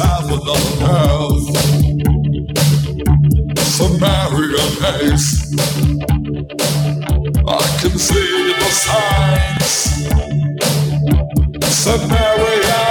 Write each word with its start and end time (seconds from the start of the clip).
out 0.00 0.30
with. 0.30 0.48
Samaria 3.78 4.64
pace. 4.80 5.54
I 7.46 7.78
can 7.80 7.98
see 7.98 8.52
the 8.58 8.70
signs. 8.70 9.72
Samaria. 11.64 12.87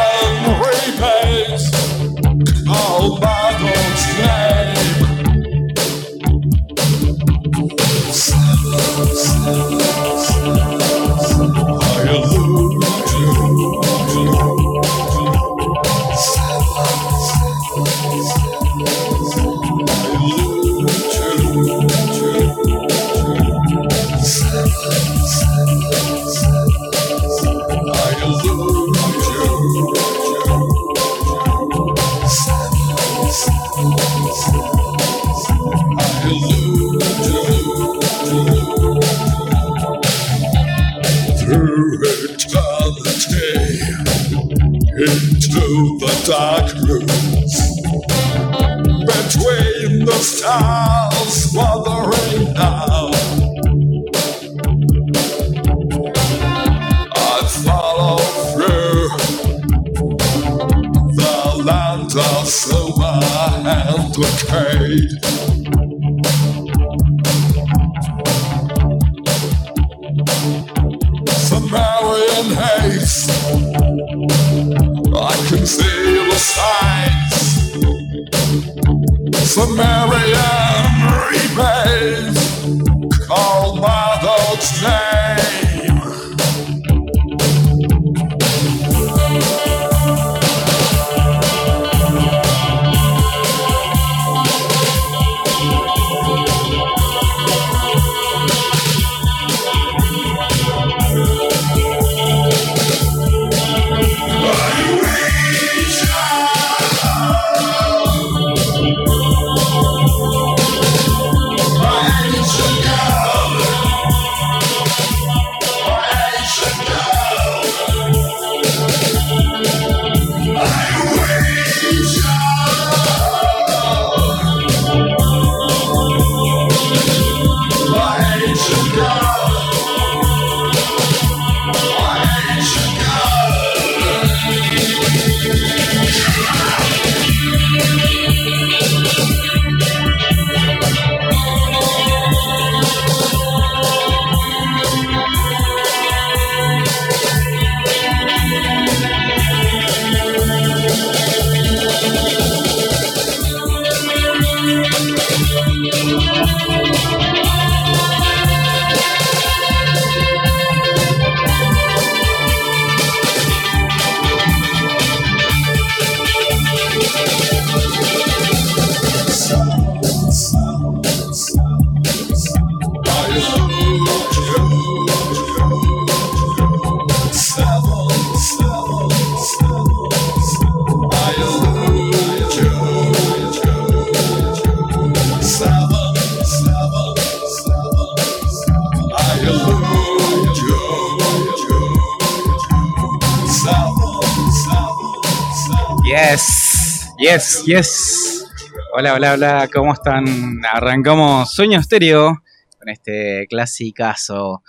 Yes. 197.67 198.49
Hola, 198.93 199.15
hola, 199.15 199.33
hola, 199.33 199.69
¿cómo 199.73 199.91
están? 199.91 200.25
Arrancamos 200.71 201.51
Sueño 201.51 201.77
Estéreo 201.81 202.41
con 202.79 202.87
este 202.87 203.45
clasicazo. 203.49 204.63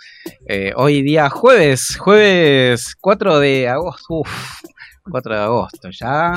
Eh, 0.45 0.73
hoy 0.75 1.01
día 1.01 1.29
jueves, 1.29 1.95
jueves 1.97 2.97
4 2.99 3.39
de 3.39 3.69
agosto. 3.69 4.15
Uf, 4.15 4.61
4 5.09 5.33
de 5.33 5.41
agosto 5.41 5.89
ya. 5.91 6.33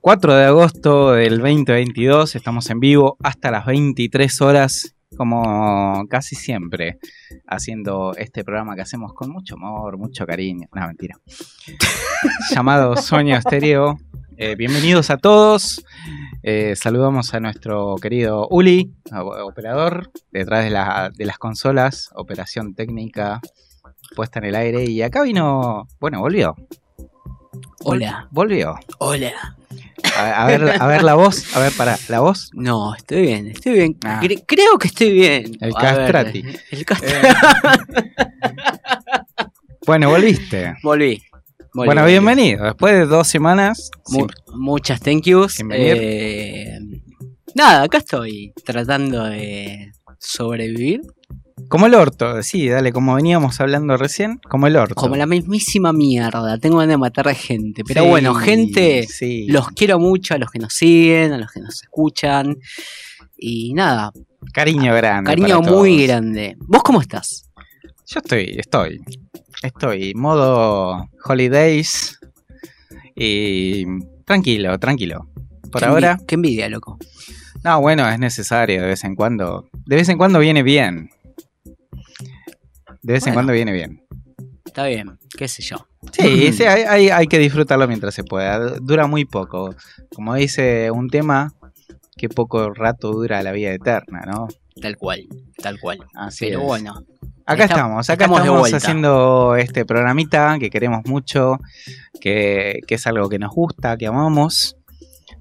4 0.00 0.34
de 0.34 0.44
agosto 0.44 1.12
del 1.12 1.38
2022, 1.38 2.34
estamos 2.34 2.68
en 2.70 2.80
vivo 2.80 3.16
hasta 3.22 3.52
las 3.52 3.64
23 3.64 4.40
horas, 4.40 4.96
como 5.16 6.04
casi 6.08 6.34
siempre, 6.34 6.98
haciendo 7.46 8.12
este 8.16 8.42
programa 8.42 8.74
que 8.74 8.82
hacemos 8.82 9.12
con 9.14 9.30
mucho 9.30 9.54
amor, 9.54 9.98
mucho 9.98 10.26
cariño. 10.26 10.66
No, 10.74 10.84
mentira. 10.84 11.16
Llamado 12.50 12.96
Sueño 12.96 13.36
Estéreo. 13.36 14.00
Eh, 14.36 14.56
bienvenidos 14.56 15.10
a 15.10 15.16
todos. 15.16 15.84
Eh, 16.42 16.74
saludamos 16.76 17.34
a 17.34 17.40
nuestro 17.40 17.96
querido 17.96 18.48
Uli, 18.48 18.92
operador, 19.42 20.10
detrás 20.32 20.64
de, 20.64 20.70
la- 20.70 21.10
de 21.14 21.24
las 21.24 21.38
consolas, 21.38 22.10
operación 22.14 22.74
técnica 22.74 23.40
puesta 24.16 24.38
en 24.40 24.46
el 24.46 24.54
aire. 24.56 24.84
Y 24.84 25.02
acá 25.02 25.22
vino, 25.22 25.88
bueno, 26.00 26.20
volvió. 26.20 26.56
Hola, 27.84 28.28
Volvió. 28.30 28.74
hola. 28.98 29.56
A, 30.16 30.44
a 30.44 30.46
ver, 30.46 30.80
a 30.80 30.86
ver 30.86 31.02
la 31.02 31.14
voz, 31.14 31.54
a 31.56 31.60
ver, 31.60 31.72
para, 31.76 31.96
la 32.08 32.20
voz. 32.20 32.50
No, 32.54 32.94
estoy 32.94 33.22
bien, 33.22 33.48
estoy 33.48 33.72
bien. 33.74 33.96
Ah. 34.04 34.20
Cre- 34.22 34.42
creo 34.46 34.78
que 34.78 34.88
estoy 34.88 35.12
bien. 35.12 35.56
El 35.60 35.72
A 35.76 35.80
ver, 35.82 35.96
castrati. 35.96 36.44
el 36.70 36.84
castrati. 36.84 37.28
Bueno, 39.86 40.08
volviste. 40.10 40.74
Volví. 40.82 41.22
Bueno, 41.74 42.06
bienvenido. 42.06 42.64
Después 42.64 42.94
de 42.94 43.06
dos 43.06 43.26
semanas. 43.26 43.90
Mu- 44.08 44.26
muchas 44.54 45.00
thank 45.00 45.24
yous. 45.24 45.56
Bienvenido. 45.58 45.96
Eh, 45.98 46.78
nada, 47.54 47.82
acá 47.82 47.98
estoy 47.98 48.52
tratando 48.64 49.24
de 49.24 49.90
sobrevivir. 50.20 51.00
Como 51.68 51.86
el 51.86 51.94
orto, 51.94 52.42
sí, 52.42 52.68
dale, 52.68 52.92
como 52.92 53.14
veníamos 53.14 53.60
hablando 53.60 53.96
recién, 53.96 54.38
como 54.48 54.66
el 54.66 54.76
orto. 54.76 54.94
Como 54.94 55.16
la 55.16 55.26
mismísima 55.26 55.92
mierda. 55.92 56.58
Tengo 56.58 56.76
ganas 56.78 56.92
de 56.92 56.98
matar 56.98 57.26
a 57.28 57.34
gente. 57.34 57.82
Pero 57.84 58.02
Sí, 58.04 58.08
bueno, 58.08 58.34
gente, 58.34 59.06
sí. 59.08 59.46
los 59.48 59.68
quiero 59.68 59.98
mucho 59.98 60.34
a 60.34 60.38
los 60.38 60.50
que 60.50 60.58
nos 60.58 60.74
siguen, 60.74 61.32
a 61.32 61.38
los 61.38 61.50
que 61.50 61.60
nos 61.60 61.82
escuchan. 61.82 62.56
Y 63.36 63.72
nada, 63.74 64.12
Cariño 64.52 64.94
grande. 64.94 65.28
cariño 65.28 65.60
muy 65.60 65.96
todos. 65.96 66.06
grande. 66.08 66.56
¿Vos 66.60 66.82
cómo 66.82 67.00
estás? 67.00 67.50
Yo 68.06 68.20
estoy, 68.20 68.54
estoy. 68.58 69.00
Estoy, 69.62 70.12
modo 70.14 71.08
holidays. 71.24 72.18
Y 73.14 73.84
tranquilo, 74.24 74.78
tranquilo. 74.78 75.28
Por 75.70 75.80
Qué 75.80 75.86
ahora, 75.86 76.16
envi- 76.18 76.26
Qué 76.26 76.34
envidia, 76.34 76.68
loco. 76.68 76.98
no, 77.62 77.80
bueno, 77.80 78.08
es 78.08 78.18
necesario 78.18 78.82
de 78.82 78.88
vez 78.88 79.04
en 79.04 79.14
cuando. 79.14 79.68
De 79.86 79.96
vez 79.96 80.08
en 80.08 80.18
cuando 80.18 80.38
viene 80.38 80.62
bien. 80.62 81.10
De 83.02 83.12
vez 83.14 83.26
en 83.26 83.34
cuando 83.34 83.52
viene 83.52 83.72
bien. 83.72 84.02
Está 84.64 84.86
bien, 84.86 85.18
qué 85.36 85.46
sé 85.46 85.62
yo. 85.62 85.86
Sí, 86.12 86.52
sí, 86.52 86.64
hay, 86.64 86.82
hay- 86.82 87.08
hay 87.10 87.26
que 87.26 87.38
disfrutarlo 87.38 87.86
mientras 87.86 88.14
se 88.14 88.24
pueda. 88.24 88.58
Dura 88.80 89.06
muy 89.06 89.24
poco. 89.24 89.74
Como 90.14 90.34
dice 90.34 90.90
un 90.90 91.08
tema, 91.08 91.52
que 92.16 92.28
poco 92.28 92.72
rato 92.72 93.12
dura 93.12 93.42
la 93.42 93.52
vida 93.52 93.72
eterna, 93.72 94.22
¿no? 94.26 94.48
Tal 94.80 94.96
cual, 94.96 95.26
tal 95.62 95.78
cual. 95.80 95.98
Así 96.14 96.46
Pero 96.46 96.60
es. 96.60 96.66
bueno, 96.66 96.94
Acá 97.46 97.64
Está- 97.64 97.74
estamos, 97.74 98.08
acá 98.10 98.24
estamos 98.24 98.72
haciendo 98.72 99.56
este 99.56 99.84
programita 99.84 100.56
que 100.58 100.70
queremos 100.70 101.02
mucho, 101.06 101.58
que, 102.20 102.80
que 102.86 102.94
es 102.94 103.06
algo 103.06 103.28
que 103.28 103.38
nos 103.38 103.52
gusta, 103.52 103.96
que 103.98 104.06
amamos, 104.06 104.76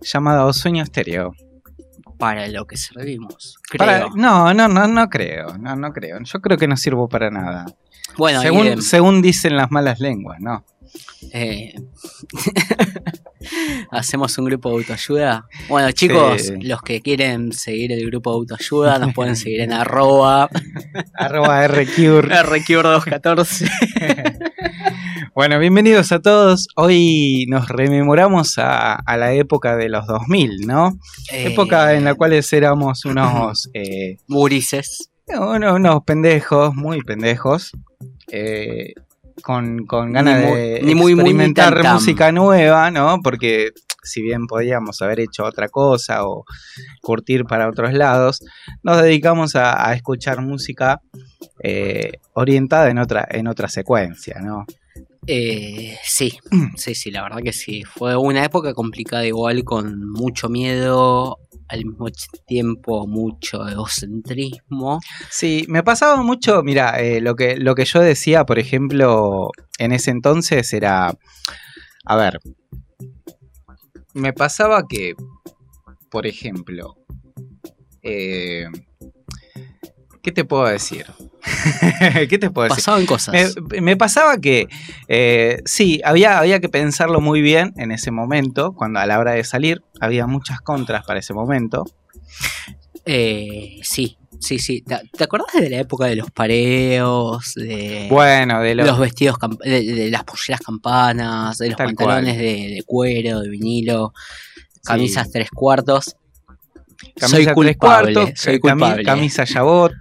llamado 0.02 0.52
Sueño 0.52 0.84
Estéreo. 0.84 1.34
para 2.18 2.48
lo 2.48 2.66
que 2.68 2.78
servimos. 2.78 3.58
Creo. 3.70 3.78
Para- 3.80 4.08
no, 4.16 4.54
no, 4.54 4.68
no, 4.68 4.88
no 4.88 5.10
creo, 5.10 5.58
no, 5.58 5.76
no 5.78 5.92
creo. 5.94 6.20
Yo 6.24 6.42
creo 6.42 6.58
que 6.58 6.68
no 6.68 6.76
sirvo 6.78 7.08
para 7.08 7.30
nada. 7.32 7.66
bueno, 8.18 8.40
y, 8.40 8.44
según, 8.44 8.68
eh, 8.68 8.82
según 8.82 9.22
dicen 9.22 9.56
las 9.56 9.72
malas 9.72 10.00
lenguas, 10.00 10.40
¿no? 10.42 10.64
eh, 11.32 11.74
hacemos 13.92 14.38
un 14.38 14.46
grupo 14.46 14.70
de 14.70 14.76
autoayuda. 14.78 15.46
Bueno, 15.68 15.92
chicos, 15.92 16.42
Sí. 16.44 16.54
los 16.62 16.82
que 16.82 17.02
quieren 17.02 17.52
seguir 17.54 17.92
el 17.92 18.06
grupo 18.08 18.32
de 18.32 18.36
autoayuda 18.38 19.00
nos 19.00 19.14
pueden 19.14 19.36
seguir 19.36 19.62
en 19.62 19.74
arroba 19.74 20.50
Arroba 21.14 21.68
RCure. 21.68 22.30
RQ214. 22.30 23.70
Bueno, 25.36 25.58
bienvenidos 25.58 26.12
a 26.12 26.20
todos. 26.22 26.68
Hoy 26.76 27.46
nos 27.50 27.68
rememoramos 27.68 28.60
a, 28.60 28.94
a 28.94 29.18
la 29.18 29.34
época 29.34 29.76
de 29.76 29.90
los 29.90 30.06
2000, 30.06 30.60
¿no? 30.68 31.00
Época 31.32 31.96
en 31.96 32.04
la 32.04 32.14
cual 32.14 32.34
éramos 32.52 33.04
unos, 33.06 33.68
eh, 33.74 34.18
Murices. 34.28 35.10
unos, 35.28 35.74
unos 35.74 36.04
pendejos, 36.06 36.76
muy 36.76 37.02
pendejos, 37.02 37.72
eh, 38.32 38.94
con, 39.42 39.86
con 39.86 40.12
ganas 40.12 40.40
Ni 40.40 40.56
de 40.56 40.82
ni 40.84 40.96
muy, 40.96 41.16
muy, 41.16 41.24
experimentar 41.24 41.84
música 41.94 42.32
nueva, 42.32 42.92
¿no? 42.92 43.20
Porque 43.24 43.72
si 44.04 44.22
bien 44.22 44.48
podíamos 44.48 45.02
haber 45.02 45.22
hecho 45.22 45.46
otra 45.46 45.70
cosa 45.70 46.26
o 46.28 46.46
curtir 47.02 47.46
para 47.46 47.70
otros 47.70 47.94
lados, 47.94 48.42
nos 48.84 49.02
dedicamos 49.02 49.56
a, 49.56 49.90
a 49.90 49.94
escuchar 49.94 50.42
música 50.42 51.02
eh, 51.62 52.14
orientada 52.34 52.90
en 52.90 53.00
otra, 53.00 53.28
en 53.30 53.48
otra 53.48 53.70
secuencia, 53.70 54.40
¿no? 54.42 54.66
Eh, 55.28 55.98
sí, 56.04 56.38
sí, 56.76 56.96
sí, 56.96 57.12
la 57.12 57.24
verdad 57.24 57.42
que 57.44 57.54
sí. 57.54 57.84
Fue 57.84 58.16
una 58.16 58.44
época 58.44 58.74
complicada 58.74 59.26
igual, 59.26 59.64
con 59.64 60.10
mucho 60.10 60.50
miedo, 60.50 61.40
al 61.74 61.86
mismo 61.86 62.08
tiempo 62.46 63.08
mucho 63.08 63.68
egocentrismo. 63.68 65.00
Sí, 65.30 65.66
me 65.68 65.84
pasaba 65.84 66.22
mucho, 66.22 66.62
mira, 66.64 67.00
eh, 67.02 67.20
lo, 67.20 67.36
que, 67.36 67.58
lo 67.58 67.76
que 67.76 67.86
yo 67.86 68.00
decía, 68.00 68.46
por 68.46 68.60
ejemplo, 68.60 69.50
en 69.80 69.92
ese 69.92 70.12
entonces 70.12 70.72
era, 70.74 71.16
a 72.06 72.16
ver, 72.16 72.40
me 74.14 74.34
pasaba 74.34 74.88
que, 74.88 75.16
por 76.12 76.28
ejemplo, 76.28 76.96
eh, 78.04 78.68
¿qué 80.24 80.32
te 80.32 80.44
puedo 80.46 80.66
decir? 80.66 81.06
¿Qué 82.30 82.38
te 82.40 82.50
puedo 82.50 82.66
decir? 82.70 82.78
Pasaban 82.84 83.06
cosas. 83.06 83.56
Me, 83.70 83.82
me 83.82 83.98
pasaba 83.98 84.38
que 84.38 84.68
eh, 85.08 85.60
sí, 85.66 86.02
había, 86.04 86.40
había 86.40 86.60
que 86.60 86.70
pensarlo 86.70 87.22
muy 87.22 87.42
bien 87.42 87.74
en 87.78 87.92
ese 87.92 88.10
momento, 88.10 88.74
cuando 88.74 89.00
a 89.00 89.06
la 89.06 89.20
hora 89.20 89.34
de 89.34 89.44
salir, 89.44 89.82
había 90.00 90.26
muchas 90.26 90.60
contras 90.62 91.06
para 91.06 91.20
ese 91.20 91.34
momento. 91.34 91.84
Eh, 93.06 93.80
sí, 93.84 94.18
sí, 94.40 94.60
sí. 94.60 94.82
¿Te, 94.82 94.98
te 95.12 95.24
acordás 95.26 95.48
de 95.60 95.70
la 95.70 95.80
época 95.80 96.06
de 96.06 96.16
los 96.16 96.32
pareos? 96.32 97.54
De 97.56 98.08
Bueno, 98.10 98.62
de 98.62 98.76
lo- 98.76 98.86
los 98.86 99.00
vestidos, 99.00 99.36
de, 99.64 99.84
de 99.84 100.10
las 100.12 100.24
polleras 100.24 100.62
campanas, 100.62 101.58
de 101.58 101.68
los 101.70 101.78
Tal 101.78 101.88
pantalones 101.88 102.38
de, 102.38 102.44
de 102.76 102.84
cuero, 102.86 103.42
de 103.42 103.50
vinilo, 103.50 104.14
camisas 104.84 105.30
tres 105.32 105.50
cuartos. 105.52 106.16
Camisa 107.16 107.28
soy 107.28 107.46
culpable, 107.54 108.14
cuartos, 108.14 108.40
soy 108.40 108.60
culpable. 108.60 109.04
camisa 109.04 109.46
Jabot, 109.46 109.94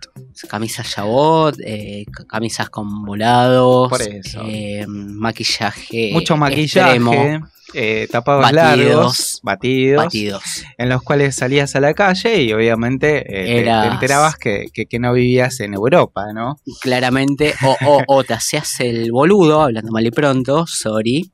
Camisas 0.48 0.88
jabot, 0.88 1.54
eh, 1.64 2.04
ca- 2.12 2.24
camisas 2.24 2.68
con 2.68 3.04
volados, 3.04 3.88
Por 3.88 4.02
eso. 4.02 4.42
eh, 4.44 4.84
maquillaje, 4.88 6.10
mucho 6.12 6.36
maquillaje, 6.36 6.96
extremo, 6.96 7.48
eh, 7.74 8.08
tapados 8.10 8.42
Batidos. 8.50 8.86
largos, 8.88 9.40
batidos, 9.42 10.04
batidos. 10.04 10.42
en 10.78 10.88
los 10.88 11.02
cuales 11.02 11.36
salías 11.36 11.76
a 11.76 11.80
la 11.80 11.94
calle 11.94 12.42
y 12.42 12.52
obviamente 12.52 13.22
te- 13.22 13.86
enterabas 13.86 14.36
que, 14.36 14.66
que- 14.72 14.86
que 14.86 14.98
no 14.98 15.12
vivías 15.12 15.60
en 15.60 15.74
Europa, 15.74 16.24
¿no? 16.34 16.56
Claramente, 16.80 17.54
o, 17.64 17.76
o, 17.86 18.02
o 18.08 18.24
te 18.24 18.34
hacías 18.34 18.80
el 18.80 19.12
boludo, 19.12 19.62
hablando 19.62 19.92
mal 19.92 20.04
y 20.06 20.10
pronto, 20.10 20.66
sorry, 20.66 21.30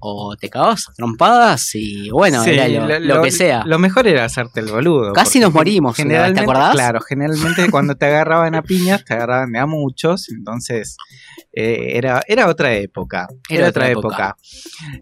o 0.00 0.36
te 0.36 0.48
cagabas 0.50 0.86
trompadas 0.96 1.74
y 1.74 2.10
bueno, 2.10 2.42
Sí, 2.44 2.50
era 2.50 2.68
lo, 2.68 2.98
lo 3.16 3.22
que 3.22 3.30
sea. 3.30 3.62
Lo 3.64 3.78
mejor 3.78 4.06
era 4.06 4.24
hacerte 4.24 4.60
el 4.60 4.66
boludo. 4.66 5.12
Casi 5.12 5.40
nos 5.40 5.52
morimos 5.52 5.92
vez, 5.92 5.96
¿te 5.96 6.02
Generalmente, 6.02 6.42
acordás? 6.42 6.72
claro, 6.72 7.00
generalmente 7.00 7.66
cuando 7.70 7.94
te 7.94 8.06
agarraban 8.06 8.54
a 8.54 8.62
piñas, 8.62 9.04
te 9.04 9.14
agarraban 9.14 9.52
de 9.52 9.58
a 9.58 9.66
muchos, 9.66 10.28
entonces 10.28 10.96
eh, 11.52 11.92
era, 11.96 12.20
era 12.28 12.48
otra 12.48 12.74
época. 12.74 13.28
Era, 13.48 13.68
otra 13.68 13.88
época. 13.90 14.36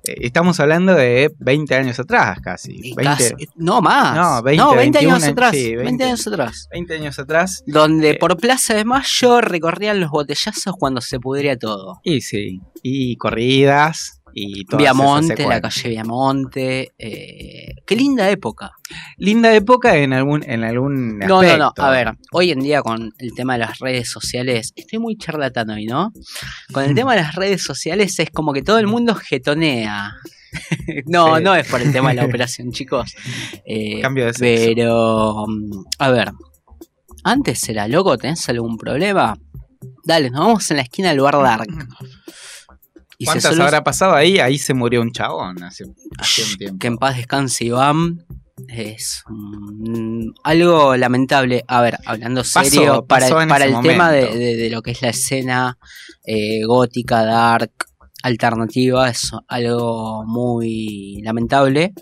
Eh, 0.05 0.15
estamos 0.21 0.61
hablando 0.61 0.95
de 0.95 1.33
20 1.39 1.75
años 1.75 1.99
atrás 1.99 2.39
casi. 2.41 2.73
Y 2.77 2.95
20, 2.95 3.03
casi- 3.05 3.49
no 3.57 3.81
más. 3.81 4.15
No, 4.17 4.43
20, 4.43 4.63
no, 4.63 4.75
21 4.77 5.13
años 5.15 5.23
años, 5.25 5.33
atrás. 5.33 5.51
sí, 5.53 5.75
20. 5.75 5.85
20. 5.85 6.05
años 6.05 6.27
atrás. 6.29 6.69
20 6.73 6.95
años 6.95 7.19
atrás. 7.19 7.63
Donde 7.67 8.11
Eh. 8.11 8.19
por 8.21 8.37
Plaza 8.37 8.75
de 8.75 8.85
Mayo 8.85 9.41
recorrían 9.41 10.01
los 10.01 10.11
botellazos 10.11 10.75
cuando 10.79 11.01
se 11.01 11.19
pudría 11.19 11.59
todo. 11.59 12.01
Y 12.05 12.21
sí, 12.21 12.61
y 12.83 13.17
corridas 13.17 14.21
y 14.35 14.65
todas 14.65 14.83
esas 14.85 14.97
Viamonte, 14.97 15.47
la 15.47 15.61
calle 15.61 15.89
Viamonte. 15.89 16.93
eh, 16.99 17.75
qué 17.87 17.97
linda 17.97 18.29
época. 18.31 18.73
Linda 19.19 19.55
época 19.55 19.97
en 19.97 20.13
algún, 20.13 20.43
en 20.45 20.65
algún 20.65 21.19
No, 21.19 21.27
no, 21.27 21.41
aspecto. 21.41 21.73
no. 21.79 21.85
A 21.85 21.91
ver, 21.91 22.13
hoy 22.33 22.51
en 22.51 22.61
día 22.61 22.83
con 22.83 23.13
el 23.19 23.33
tema 23.35 23.55
de 23.55 23.61
las 23.61 23.79
redes 23.79 24.09
sociales, 24.11 24.73
estoy 24.77 24.99
muy 24.99 25.17
charlatán 25.17 25.71
hoy, 25.71 25.87
¿no? 25.87 26.13
Con 26.73 26.85
el 26.85 26.95
tema 26.95 27.15
de 27.15 27.23
las 27.23 27.35
redes 27.35 27.63
sociales 27.63 28.19
es 28.19 28.31
como 28.31 28.53
que 28.53 28.63
todo 28.63 28.79
el 28.79 28.87
mundo 28.87 29.15
getonea. 29.15 30.13
no, 31.07 31.37
Sí. 31.37 31.43
no 31.43 31.55
es 31.55 31.67
por 31.69 31.81
el 31.83 31.93
tema 31.93 32.11
de 32.11 32.15
la 32.17 32.25
operación, 32.27 32.71
chicos. 32.73 33.15
Eh, 33.65 34.01
Cambio 34.01 34.27
de 34.27 34.35
sexo. 34.35 34.65
pero, 34.75 35.45
mm, 35.47 35.85
a 35.99 36.11
ver, 36.11 36.31
antes 37.25 37.69
era 37.69 37.89
loco, 37.89 38.17
¿tenés 38.19 38.49
algún 38.49 38.77
problema? 38.77 39.37
Dale, 40.05 40.31
nos 40.31 40.41
vamos 40.41 40.71
en 40.71 40.77
la 40.79 40.83
esquina 40.83 41.09
del 41.11 41.21
bar 41.21 41.35
Dark. 41.43 41.67
Y 43.19 43.25
¿Cuántas 43.27 43.53
habrá 43.65 43.85
pasado 43.85 44.15
ahí? 44.15 44.39
Ahí 44.39 44.59
se 44.59 44.75
murió 44.75 45.01
un 45.01 45.13
chabón 45.13 45.63
hace, 45.63 45.85
hace 46.19 46.43
un 46.43 46.57
tiempo. 46.59 46.79
Que 46.79 46.87
en 46.89 46.97
paz 46.99 47.17
descanse 47.17 47.65
Iván. 47.65 48.25
Es 48.69 49.23
algo 50.43 50.97
lamentable. 50.97 51.65
A 51.67 51.81
ver, 51.81 51.99
hablando 52.07 52.45
serio, 52.45 53.05
para, 53.07 53.27
pasó 53.27 53.41
el 53.41 53.49
tema 53.83 54.11
de, 54.11 54.21
momento. 54.23 54.39
de- 54.39 54.57
de 54.57 54.71
lo 54.71 54.83
que 54.83 54.91
es 54.93 55.03
la 55.03 55.09
escena 55.11 55.79
eh, 56.25 56.65
gótica, 56.65 57.25
dark, 57.25 57.73
alternativa, 58.23 59.09
es 59.11 59.31
algo 59.49 60.25
muy 60.27 61.21
lamentable 61.23 61.93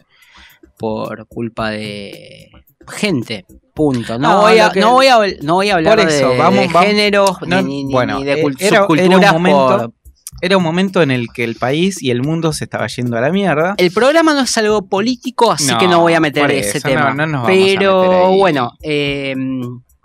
por 0.78 1.26
culpa 1.26 1.70
de 1.70 2.50
gente. 2.88 3.44
Punto. 3.74 4.18
No, 4.18 4.28
No, 4.34 4.40
voy, 4.42 4.58
a, 4.58 4.70
que- 4.70 4.80
no, 4.80 4.92
voy, 4.92 5.06
a, 5.06 5.18
no 5.42 5.54
voy 5.54 5.70
a 5.70 5.74
hablar 5.76 5.98
eso, 6.00 6.28
de, 6.28 6.36
vamos- 6.38 6.60
de 6.72 6.78
géneros 6.86 7.36
ni, 7.62 7.84
ni- 7.84 7.92
bueno, 7.92 8.18
ni 8.18 8.24
de 8.24 8.32
eh, 8.34 8.44
era- 8.58 8.86
un 8.86 9.32
momento- 9.32 9.58
por- 9.90 9.92
Era 10.40 10.56
un 10.56 10.62
momento 10.64 11.02
en 11.02 11.10
el 11.12 11.28
que 11.32 11.44
el 11.44 11.54
país 11.56 12.02
y 12.02 12.10
el 12.10 12.22
mundo 12.22 12.52
se 12.52 12.64
estaba 12.64 12.86
yendo 12.88 13.16
a 13.16 13.20
la 13.20 13.30
mierda. 13.30 13.74
El 13.76 13.92
programa 13.92 14.34
no 14.34 14.40
es 14.40 14.56
algo 14.58 14.88
político, 14.88 15.52
así 15.52 15.70
No, 15.70 15.78
que 15.78 15.86
no 15.86 16.00
voy 16.00 16.14
a 16.14 16.20
meter 16.20 16.50
ese 16.50 16.80
tema. 16.80 17.10
no, 17.10 17.14
no 17.14 17.26
nos 17.26 17.42
vamos 17.42 17.48
a 17.48 17.52
meter 17.52 17.78
Pero 17.78 18.26
ahí. 18.28 18.38
bueno, 18.38 18.72
eh, 18.82 19.34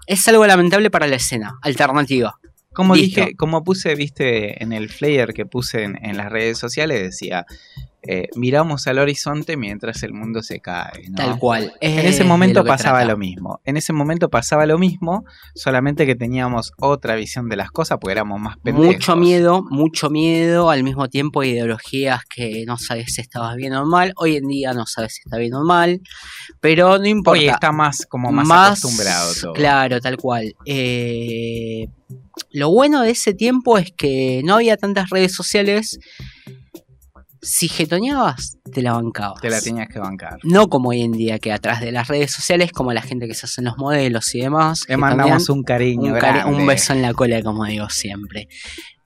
es 0.05 0.27
algo 0.27 0.46
lamentable 0.46 0.91
para 0.91 1.07
la 1.07 1.15
escena, 1.15 1.57
alternativa. 1.62 2.38
Como 2.74 2.96
Listo. 2.96 3.22
dije, 3.22 3.36
como 3.36 3.63
puse, 3.63 3.96
viste, 3.96 4.62
en 4.63 4.72
el 4.74 4.89
flyer 4.89 5.34
que 5.34 5.48
puse 5.48 5.84
en, 5.84 5.98
en 6.05 6.15
las 6.17 6.31
redes 6.31 6.60
sociales, 6.60 7.01
decía, 7.01 7.46
eh, 8.07 8.29
miramos 8.35 8.87
al 8.87 8.99
horizonte 8.99 9.57
mientras 9.57 10.01
el 10.03 10.13
mundo 10.13 10.41
se 10.41 10.59
cae. 10.59 11.09
¿no? 11.09 11.15
Tal 11.15 11.39
cual. 11.39 11.73
En 11.81 11.99
Es 11.99 12.15
ese 12.15 12.23
momento 12.23 12.61
lo 12.61 12.65
pasaba 12.65 12.99
trata. 12.99 13.11
lo 13.11 13.17
mismo. 13.17 13.59
En 13.65 13.77
ese 13.77 13.93
momento 13.93 14.29
pasaba 14.29 14.65
lo 14.65 14.77
mismo, 14.77 15.25
solamente 15.55 16.05
que 16.05 16.15
teníamos 16.15 16.71
otra 16.79 17.15
visión 17.15 17.49
de 17.49 17.55
las 17.57 17.71
cosas 17.71 17.97
porque 17.99 18.13
éramos 18.13 18.39
más 18.39 18.57
pendejos. 18.57 18.95
Mucho 18.95 19.15
miedo, 19.15 19.63
mucho 19.69 20.09
miedo, 20.09 20.69
al 20.69 20.83
mismo 20.83 21.09
tiempo 21.09 21.43
ideologías 21.43 22.21
que 22.33 22.63
no 22.65 22.77
sabes 22.77 23.13
si 23.13 23.21
estabas 23.21 23.55
bien 23.55 23.73
o 23.73 23.85
mal. 23.85 24.13
Hoy 24.15 24.37
en 24.37 24.47
día 24.47 24.73
no 24.73 24.85
sabes 24.85 25.15
si 25.15 25.21
está 25.25 25.37
bien 25.37 25.53
o 25.53 25.63
mal, 25.63 26.01
pero 26.59 26.97
no 26.97 27.05
importa. 27.07 27.39
Hoy 27.39 27.47
está 27.47 27.71
más 27.71 28.05
como 28.07 28.31
más, 28.31 28.79
acostumbrado 28.79 29.33
todo. 29.41 29.53
Claro, 29.53 29.99
tal 29.99 30.17
cual. 30.17 30.55
Eh, 30.65 31.87
lo 32.51 32.69
bueno 32.71 33.01
de 33.01 33.11
ese 33.11 33.33
tiempo 33.33 33.77
es 33.77 33.91
que 33.91 34.41
no 34.45 34.55
había 34.55 34.77
tantas 34.77 35.09
redes 35.09 35.33
sociales. 35.33 35.99
Si 37.50 37.68
jetoneabas, 37.70 38.58
te 38.74 38.82
la 38.82 38.94
bancabas. 38.94 39.42
Te 39.42 39.50
la 39.50 39.62
tenías 39.62 39.88
que 39.88 40.00
bancar. 40.00 40.38
No 40.44 40.68
como 40.68 40.89
hoy 40.89 41.01
en 41.01 41.12
día, 41.13 41.39
que 41.39 41.51
atrás 41.51 41.82
de 41.82 41.92
las 41.92 42.08
redes 42.08 42.32
sociales, 42.32 42.72
como 42.72 42.94
la 42.94 43.01
gente 43.01 43.27
que 43.27 43.34
se 43.34 43.46
hacen 43.46 43.66
los 43.66 43.77
modelos 43.77 44.34
y 44.36 44.42
demás. 44.42 44.84
Le 44.88 44.98
mandamos 44.98 45.50
un 45.50 45.63
cariño 45.63 46.13
un, 46.13 46.20
cari- 46.20 46.46
un 46.46 46.66
beso 46.68 46.94
en 46.94 47.01
la 47.01 47.13
cola, 47.13 47.42
como 47.42 47.66
digo 47.66 47.89
siempre. 47.89 48.48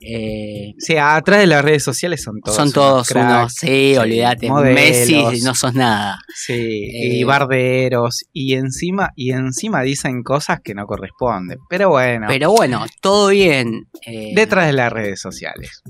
Eh, 0.04 0.72
Sí, 0.78 0.96
atrás 0.98 1.38
de 1.38 1.46
las 1.46 1.64
redes 1.64 1.84
sociales 1.84 2.22
son 2.22 2.40
todos. 2.42 2.56
son 2.56 2.72
todos 2.72 3.08
unos, 3.12 3.52
sí, 3.54 3.96
olvídate, 3.96 4.48
modelos. 4.48 4.74
Messi 4.74 5.42
no 5.44 5.54
sos 5.54 5.74
nada. 5.74 6.18
Sí, 6.34 6.88
y 6.92 7.20
Eh, 7.20 7.24
barderos. 7.24 8.24
Y 8.32 8.54
encima, 8.54 9.10
y 9.14 9.30
encima 9.30 9.82
dicen 9.82 10.22
cosas 10.24 10.58
que 10.62 10.74
no 10.74 10.86
corresponden. 10.86 11.58
Pero 11.70 11.90
bueno, 11.90 12.26
Pero 12.28 12.50
bueno, 12.50 12.84
todo 13.00 13.28
bien. 13.28 13.86
eh, 14.04 14.32
detrás 14.34 14.66
de 14.66 14.72
las 14.72 14.92
redes 14.92 15.20
sociales. 15.20 15.82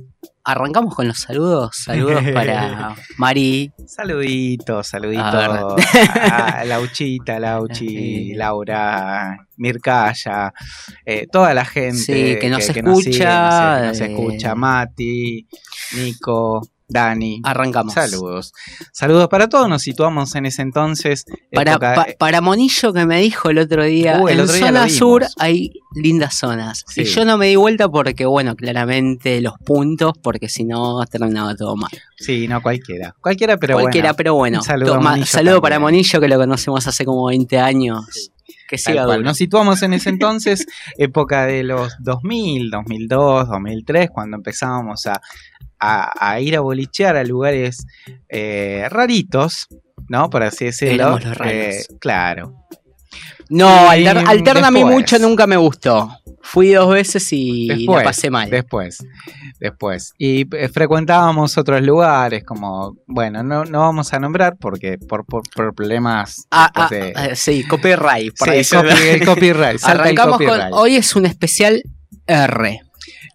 Arrancamos 0.45 0.95
con 0.97 1.07
los 1.07 1.19
saludos. 1.19 1.77
Saludos 1.77 2.25
para 2.35 2.97
Mari. 3.17 3.71
Saluditos, 3.87 4.89
saluditos 4.89 5.25
A 5.25 6.61
a 6.61 6.65
Lauchita, 6.65 7.39
Lauchi, 7.39 7.89
Sí. 7.89 8.35
Laura, 8.35 9.47
Mircaya, 9.57 10.53
eh, 11.07 11.29
toda 11.31 11.55
la 11.55 11.65
gente 11.65 11.97
Sí, 11.99 12.39
que 12.41 12.49
nos 12.51 12.65
sigue, 12.65 12.81
escucha, 12.81 13.81
que 13.83 13.87
nos 13.87 14.01
eh, 14.01 14.07
escucha, 14.07 14.55
Mati, 14.57 15.47
Nico, 15.95 16.61
Dani. 16.93 17.41
Arrancamos. 17.45 17.95
Saludos. 17.95 18.53
Saludos 18.93 19.29
para 19.29 19.49
todos. 19.49 19.69
Nos 19.69 19.83
situamos 19.83 20.35
en 20.35 20.47
ese 20.47 20.63
entonces. 20.63 21.25
Para, 21.53 21.73
época- 21.73 21.95
pa- 21.95 22.07
para 22.19 22.41
Monillo 22.41 22.93
que 22.93 23.07
me 23.07 23.21
dijo 23.21 23.51
el 23.51 23.59
otro 23.59 23.85
día, 23.85 24.19
Uh, 24.21 24.29
el 24.29 24.35
en 24.39 24.41
otro 24.45 24.55
día 24.57 24.67
zona 24.67 24.89
sur 24.89 25.25
hay 25.39 25.73
lindas 25.95 26.35
zonas. 26.35 26.85
Sí. 26.89 27.03
Y 27.03 27.05
yo 27.05 27.25
no 27.25 27.37
me 27.39 27.47
di 27.49 27.57
vuelta 27.57 27.89
porque, 27.89 28.25
bueno, 28.27 28.55
claramente 28.57 29.41
los 29.41 29.55
puntos, 29.65 30.13
porque 30.23 30.49
si 30.49 30.65
no 30.65 31.05
terminaba 31.07 31.55
todo 31.55 31.77
mal. 31.77 31.91
Sí, 32.17 32.47
no 32.49 32.63
cualquiera. 32.63 33.15
Cualquiera, 33.21 33.57
pero 33.57 33.75
Cualquiera, 33.75 34.09
bueno. 34.11 34.17
pero 34.17 34.35
bueno. 34.35 34.63
saludo 34.63 35.01
Monillo 35.01 35.27
saludo 35.27 35.61
para. 35.61 35.79
Monillo 35.79 36.21
que 36.21 36.29
lo 36.29 36.37
conocemos 36.39 36.87
hace 36.87 37.05
como 37.05 37.27
20 37.27 37.59
años. 37.59 38.31
Que 38.69 38.77
Tal 38.79 38.95
siga. 38.95 39.19
Nos 39.19 39.37
situamos 39.37 39.83
en 39.83 39.93
ese 39.93 40.09
entonces, 40.11 40.67
época 40.99 41.45
de 41.47 41.63
los 41.63 41.93
2000, 42.01 42.71
2002, 42.71 43.49
2003, 43.49 44.11
cuando 44.11 44.37
empezábamos 44.39 45.07
a, 45.07 45.21
a- 45.83 46.12
a 46.33 46.41
ir 46.41 46.57
a 46.57 46.61
bolichear 46.61 47.17
a 47.17 47.25
lugares 47.25 47.85
eh, 48.29 48.87
raritos, 48.91 49.67
¿no? 50.09 50.31
Por 50.31 50.43
así 50.45 50.67
decirlo. 50.67 51.19
Los. 51.19 51.25
Eh, 51.45 51.83
claro. 52.01 52.55
No, 53.49 53.69
alterna 53.91 54.69
a 54.69 54.71
mí 54.71 54.85
mucho 54.85 55.19
nunca 55.19 55.47
me 55.47 55.57
gustó. 55.57 56.09
Fui 56.45 56.71
dos 56.73 56.93
veces 56.93 57.29
y 57.33 57.69
Después, 57.69 57.99
la 57.99 58.05
pasé 58.05 58.31
mal. 58.31 58.49
Después, 58.51 58.99
después. 59.61 60.12
Y 60.19 60.47
eh, 60.57 60.69
frecuentábamos 60.69 61.57
otros 61.59 61.83
lugares, 61.83 62.43
como, 62.45 62.97
bueno, 63.07 63.43
no, 63.43 63.65
no 63.65 63.81
vamos 63.81 64.12
a 64.12 64.19
nombrar 64.19 64.57
porque 64.59 64.97
por, 64.99 65.25
por, 65.27 65.43
por 65.55 65.75
problemas 65.75 66.47
Ah, 66.51 66.71
ah, 66.75 66.89
de- 66.91 67.12
ah, 67.15 67.35
sí, 67.37 67.65
copyright. 67.65 68.37
por 68.39 68.49
Sí, 68.49 68.55
ahí 68.55 68.65
copy- 68.65 69.09
el 69.09 69.27
copyright. 69.27 69.81
el 69.85 69.91
Arrancamos 69.91 70.39
con. 70.39 70.61
Hoy 70.73 70.97
es 70.97 71.15
un 71.15 71.27
especial 71.27 71.83
R. 72.27 72.81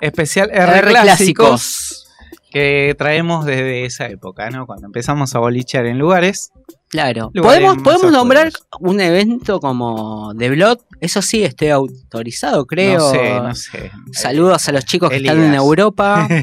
Especial 0.02 0.50
R, 0.52 0.78
R 0.80 0.90
clásicos, 0.90 1.04
clásicos. 1.04 2.07
Que 2.52 2.96
traemos 2.98 3.46
desde 3.46 3.86
esa 3.86 4.08
época, 4.08 4.50
¿no? 4.50 4.66
Cuando 4.66 4.88
empezamos 4.88 5.36
a 5.36 5.40
bolichear 5.40 5.86
en 5.86 5.98
lugares. 6.00 6.52
Claro. 6.90 7.32
¿Podemos, 7.36 7.78
podemos 7.84 8.12
nombrar 8.14 8.50
un 8.80 9.02
evento 9.02 9.60
como 9.60 10.34
The 10.38 10.50
Blood? 10.52 10.78
Eso 11.02 11.22
sí, 11.22 11.44
estoy 11.44 11.68
autorizado, 11.70 12.66
creo. 12.66 12.98
No 13.00 13.12
sé, 13.12 13.30
no 13.42 13.56
sé. 13.56 13.92
Saludos 14.14 14.68
a 14.68 14.72
los 14.72 14.86
chicos 14.86 15.10
que 15.10 15.18
están 15.18 15.44
en. 15.44 15.54
Europa. 15.54 16.28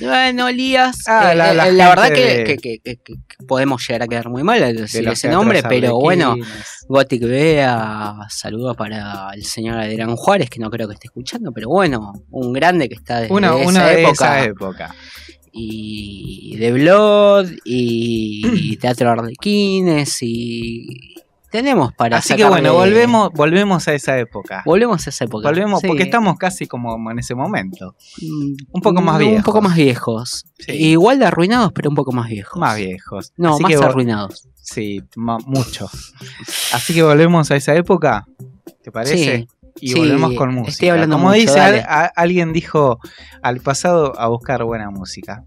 Bueno, 0.00 0.48
Elías, 0.48 0.96
Ah, 1.06 1.32
eh, 1.32 1.36
la- 1.36 1.52
eh, 1.52 1.54
la 1.54 1.70
la, 1.70 1.88
verdad 1.90 2.08
de- 2.10 2.14
que- 2.44 2.56
que- 2.58 2.78
que- 2.78 2.96
que 2.96 3.14
podemos 3.46 3.86
llegar 3.86 4.02
a 4.02 4.08
quedar 4.08 4.28
muy 4.28 4.42
mal 4.42 4.62
al 4.62 4.74
de 4.74 4.82
decir 4.82 5.06
ese 5.08 5.28
nombre, 5.28 5.62
pero 5.68 5.98
bueno. 5.98 6.36
Gothic 6.88 7.22
Bea, 7.22 8.14
saludo 8.28 8.74
para 8.74 9.28
el 9.34 9.44
señor 9.44 9.78
Adrián 9.78 10.14
Juárez, 10.16 10.50
que 10.50 10.58
no 10.60 10.68
creo 10.70 10.88
que 10.88 10.94
esté 10.94 11.06
escuchando, 11.06 11.52
pero 11.52 11.68
bueno, 11.68 12.12
un 12.30 12.52
grande 12.52 12.88
que 12.88 12.96
está 12.96 13.20
desde 13.20 13.32
Una, 13.34 13.56
esa 13.56 13.68
una 13.68 13.86
de 13.86 14.02
esa 14.04 14.44
época. 14.44 14.94
Y 15.56 16.56
The 16.58 16.72
Blood, 16.72 17.48
y 17.64 18.76
Teatro 18.80 19.10
Arlequines, 19.10 20.18
y 20.20 21.14
tenemos 21.54 21.92
para 21.94 22.16
Así 22.16 22.34
que 22.34 22.44
bueno, 22.44 22.74
volvemos, 22.74 23.30
volvemos 23.32 23.86
a 23.86 23.94
esa 23.94 24.18
época. 24.18 24.64
Volvemos 24.66 25.06
a 25.06 25.10
esa 25.10 25.24
época. 25.24 25.48
Volvemos, 25.48 25.82
sí. 25.82 25.86
porque 25.86 26.02
estamos 26.02 26.36
casi 26.36 26.66
como 26.66 27.08
en 27.12 27.20
ese 27.20 27.36
momento. 27.36 27.94
Mm, 28.20 28.54
un 28.72 28.80
poco 28.82 29.00
más 29.00 29.14
Un 29.20 29.28
viejos. 29.28 29.44
poco 29.44 29.62
más 29.62 29.76
viejos. 29.76 30.46
Sí. 30.58 30.72
Igual 30.72 31.20
de 31.20 31.26
arruinados, 31.26 31.70
pero 31.72 31.90
un 31.90 31.94
poco 31.94 32.10
más 32.10 32.28
viejos. 32.28 32.58
Más 32.58 32.76
viejos. 32.76 33.32
No, 33.36 33.54
Así 33.54 33.62
más 33.62 33.70
que 33.70 33.76
arruinados. 33.76 34.48
Sí, 34.60 35.00
mucho. 35.14 35.88
Así 36.72 36.92
que 36.92 37.04
volvemos 37.04 37.48
a 37.52 37.54
esa 37.54 37.76
época. 37.76 38.26
¿Te 38.82 38.90
parece? 38.90 39.36
Sí. 39.36 39.48
Y 39.80 39.88
Sí, 39.88 39.94
volvemos 39.98 40.34
con 40.34 40.50
estoy 40.50 40.64
música. 40.64 40.92
hablando 40.92 41.16
Como 41.16 41.28
mucho, 41.28 41.40
dice, 41.40 41.58
dale. 41.58 41.80
al- 41.80 42.04
a- 42.04 42.12
alguien 42.14 42.52
dijo 42.52 42.98
al 43.42 43.60
pasado 43.60 44.18
a 44.18 44.28
buscar 44.28 44.62
buena 44.64 44.90
música. 44.90 45.44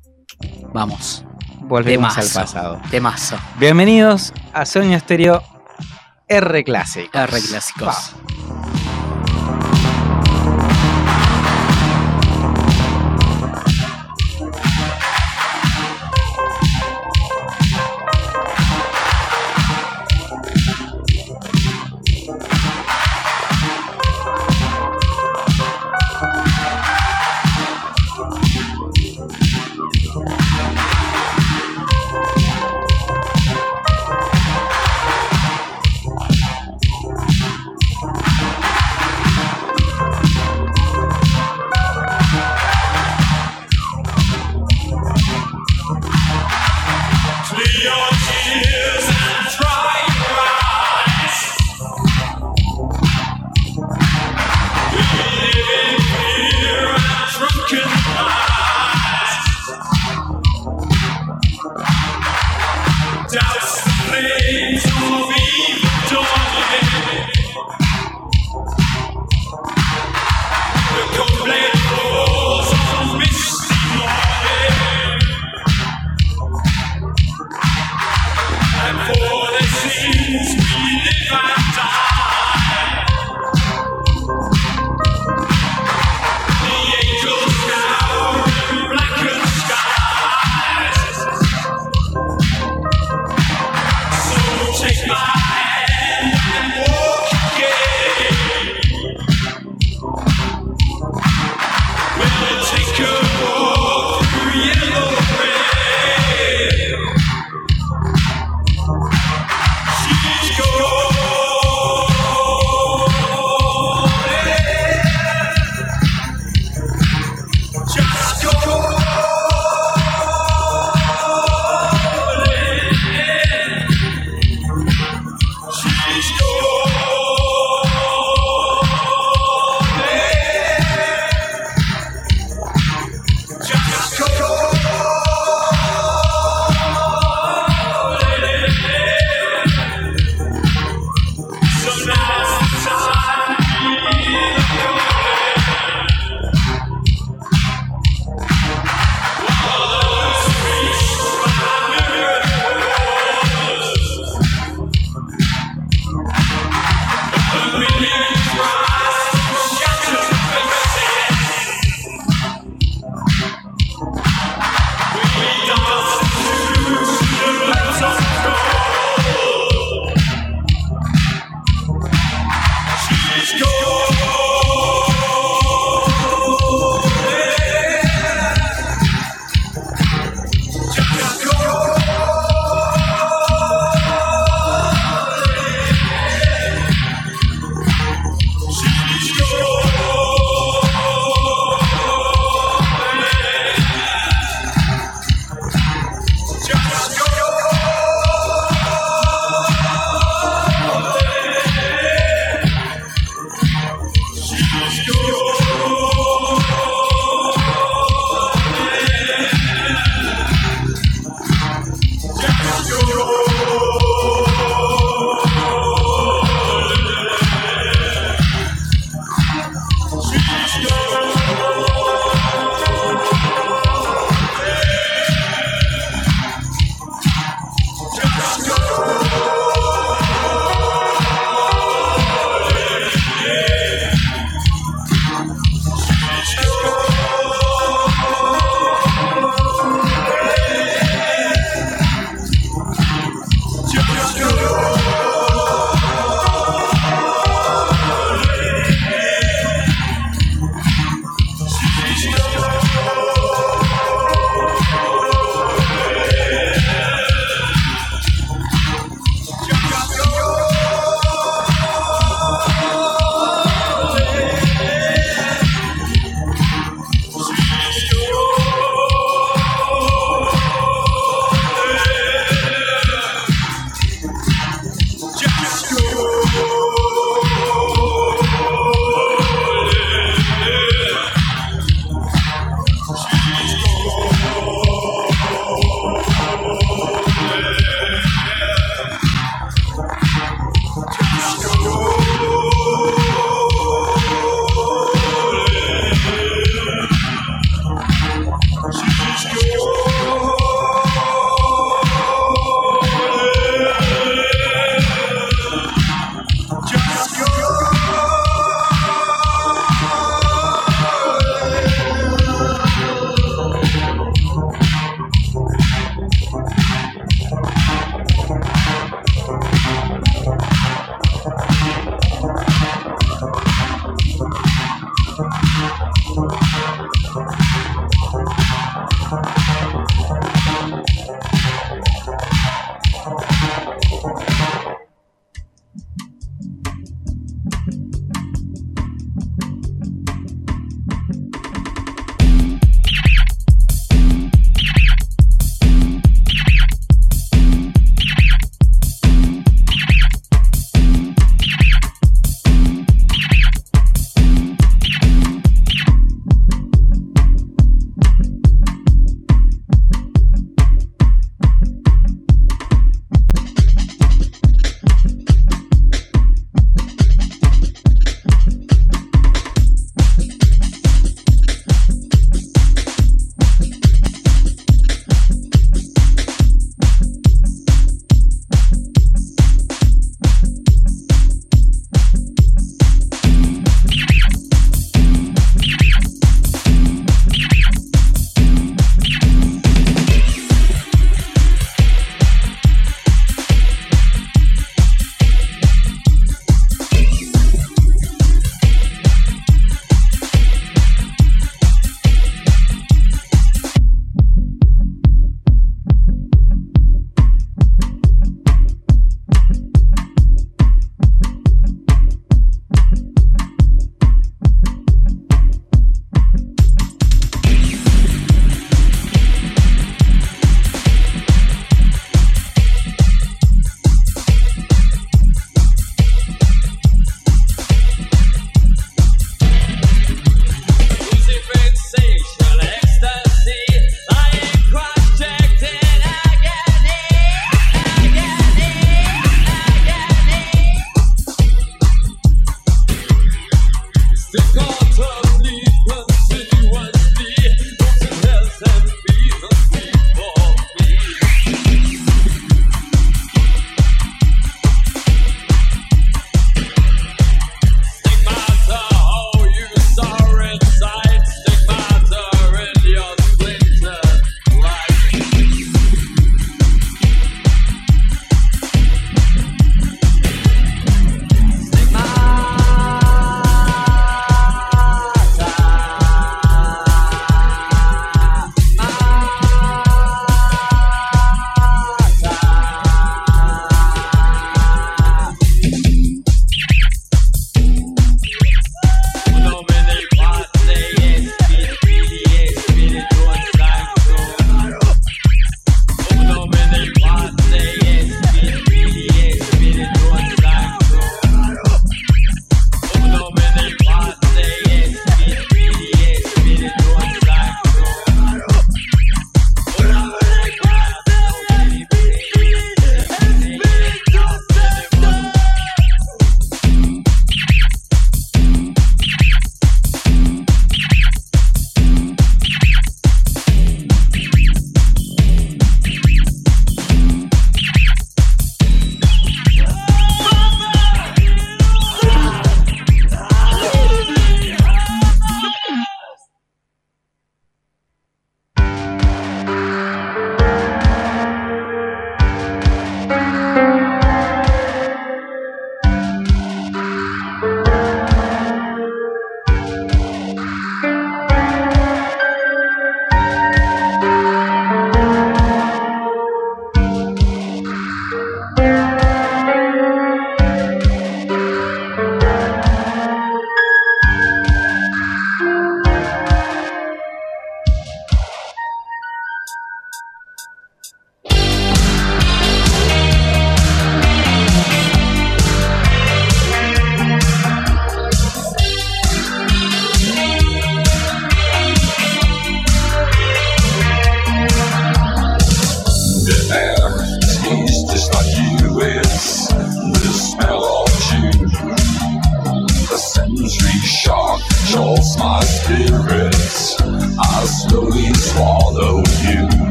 Vamos. 0.73 1.25
Volvemos 1.61 2.17
al 2.17 2.27
pasado. 2.29 2.81
Temazo. 2.91 3.37
Bienvenidos 3.59 4.33
a 4.53 4.65
Sueño 4.65 4.95
Estéreo 4.97 5.41
R 6.27 6.63
Classic. 6.63 7.09
R 7.13 7.41
clásicos. 7.41 8.15
Thank 30.25 30.46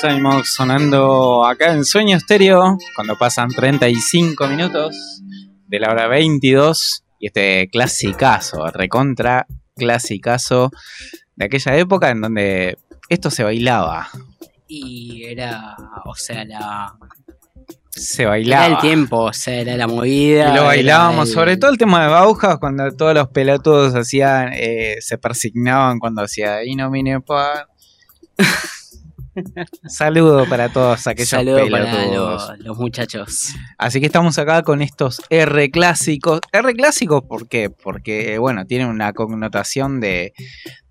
Simons 0.00 0.54
sonando 0.54 1.44
acá 1.44 1.74
en 1.74 1.84
Sueño 1.84 2.16
Estéreo, 2.16 2.78
cuando 2.94 3.18
pasan 3.18 3.50
35 3.50 4.46
minutos 4.48 4.96
de 5.66 5.78
la 5.78 5.90
hora 5.90 6.08
22. 6.08 7.04
Y 7.18 7.26
este 7.26 7.68
clasicazo, 7.70 8.66
recontra 8.68 9.46
clasicazo 9.76 10.70
de 11.36 11.44
aquella 11.44 11.76
época 11.76 12.08
en 12.08 12.22
donde 12.22 12.78
esto 13.10 13.30
se 13.30 13.44
bailaba. 13.44 14.08
Y 14.66 15.24
era, 15.24 15.76
o 16.06 16.14
sea, 16.14 16.46
la, 16.46 16.94
se 17.90 18.24
bailaba. 18.24 18.66
Era 18.66 18.76
el 18.76 18.80
tiempo, 18.80 19.24
o 19.24 19.32
sea, 19.34 19.60
era 19.60 19.76
la 19.76 19.86
movida. 19.86 20.50
Y 20.50 20.56
lo 20.56 20.64
bailábamos, 20.64 21.30
sobre 21.30 21.58
todo 21.58 21.70
el 21.70 21.76
tema 21.76 22.04
de 22.04 22.08
Bauhaus, 22.08 22.58
cuando 22.58 22.90
todos 22.96 23.12
los 23.12 23.28
pelotudos 23.28 23.94
hacían, 23.94 24.52
eh, 24.54 24.96
se 25.00 25.18
persignaban 25.18 25.98
cuando 25.98 26.22
hacía 26.22 26.64
y 26.64 26.74
no 26.74 26.90
mine 26.90 27.20
Saludo 29.86 30.46
para 30.48 30.68
todos 30.70 31.06
aquellos 31.06 31.28
Saludo 31.28 31.68
para 31.70 32.06
los, 32.06 32.58
los 32.58 32.76
muchachos. 32.78 33.54
Así 33.78 34.00
que 34.00 34.06
estamos 34.06 34.38
acá 34.38 34.62
con 34.62 34.82
estos 34.82 35.22
R 35.30 35.70
clásicos. 35.70 36.40
R 36.52 36.74
clásicos, 36.74 37.22
¿por 37.24 37.48
qué? 37.48 37.70
Porque, 37.70 38.38
bueno, 38.38 38.66
tienen 38.66 38.88
una 38.88 39.12
connotación 39.12 40.00
de, 40.00 40.32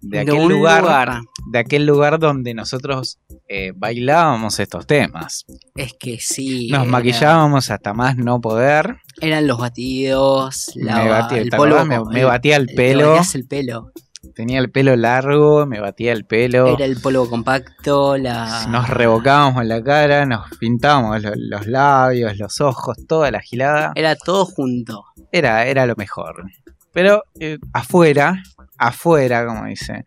de 0.01 0.19
aquel 0.19 0.47
lugar, 0.47 1.21
de 1.51 1.59
aquel 1.59 1.85
lugar 1.85 2.19
donde 2.19 2.53
nosotros 2.53 3.19
eh, 3.47 3.73
bailábamos 3.75 4.59
estos 4.59 4.87
temas. 4.87 5.45
Es 5.75 5.93
que 5.99 6.19
sí. 6.19 6.69
Nos 6.69 6.83
era- 6.83 6.91
maquillábamos 6.91 7.69
hasta 7.71 7.93
más 7.93 8.17
no 8.17 8.39
poder. 8.41 8.97
Eran 9.21 9.47
los 9.47 9.57
batidos, 9.59 10.71
la, 10.75 11.03
me 11.03 11.09
batía, 11.09 11.37
el 11.39 11.49
¿te 11.49 11.57
polvo. 11.57 11.83
me, 11.85 12.23
batía 12.23 12.59
pelo. 12.75 13.19
el 13.33 13.45
pelo. 13.47 13.91
Tenía 14.35 14.59
el 14.59 14.69
pelo 14.69 14.95
largo, 14.95 15.65
me 15.65 15.79
batía 15.79 16.11
el 16.11 16.25
pelo. 16.25 16.67
Era 16.75 16.85
el 16.85 16.99
polvo 17.01 17.29
compacto, 17.29 18.17
la. 18.17 18.67
Nos 18.69 18.89
revocábamos 18.89 19.65
la 19.65 19.81
cara, 19.81 20.25
nos 20.25 20.49
pintábamos 20.57 21.21
lo- 21.23 21.31
los 21.35 21.67
labios, 21.67 22.37
los 22.37 22.59
ojos, 22.61 22.97
toda 23.07 23.31
la 23.31 23.41
gilada. 23.41 23.93
Era 23.95 24.15
todo 24.15 24.45
junto. 24.45 25.05
Era, 25.31 25.65
era 25.67 25.85
lo 25.85 25.95
mejor. 25.95 26.43
Pero 26.91 27.23
eh, 27.39 27.59
afuera, 27.71 28.41
afuera, 28.77 29.45
como 29.45 29.65
dice, 29.65 30.03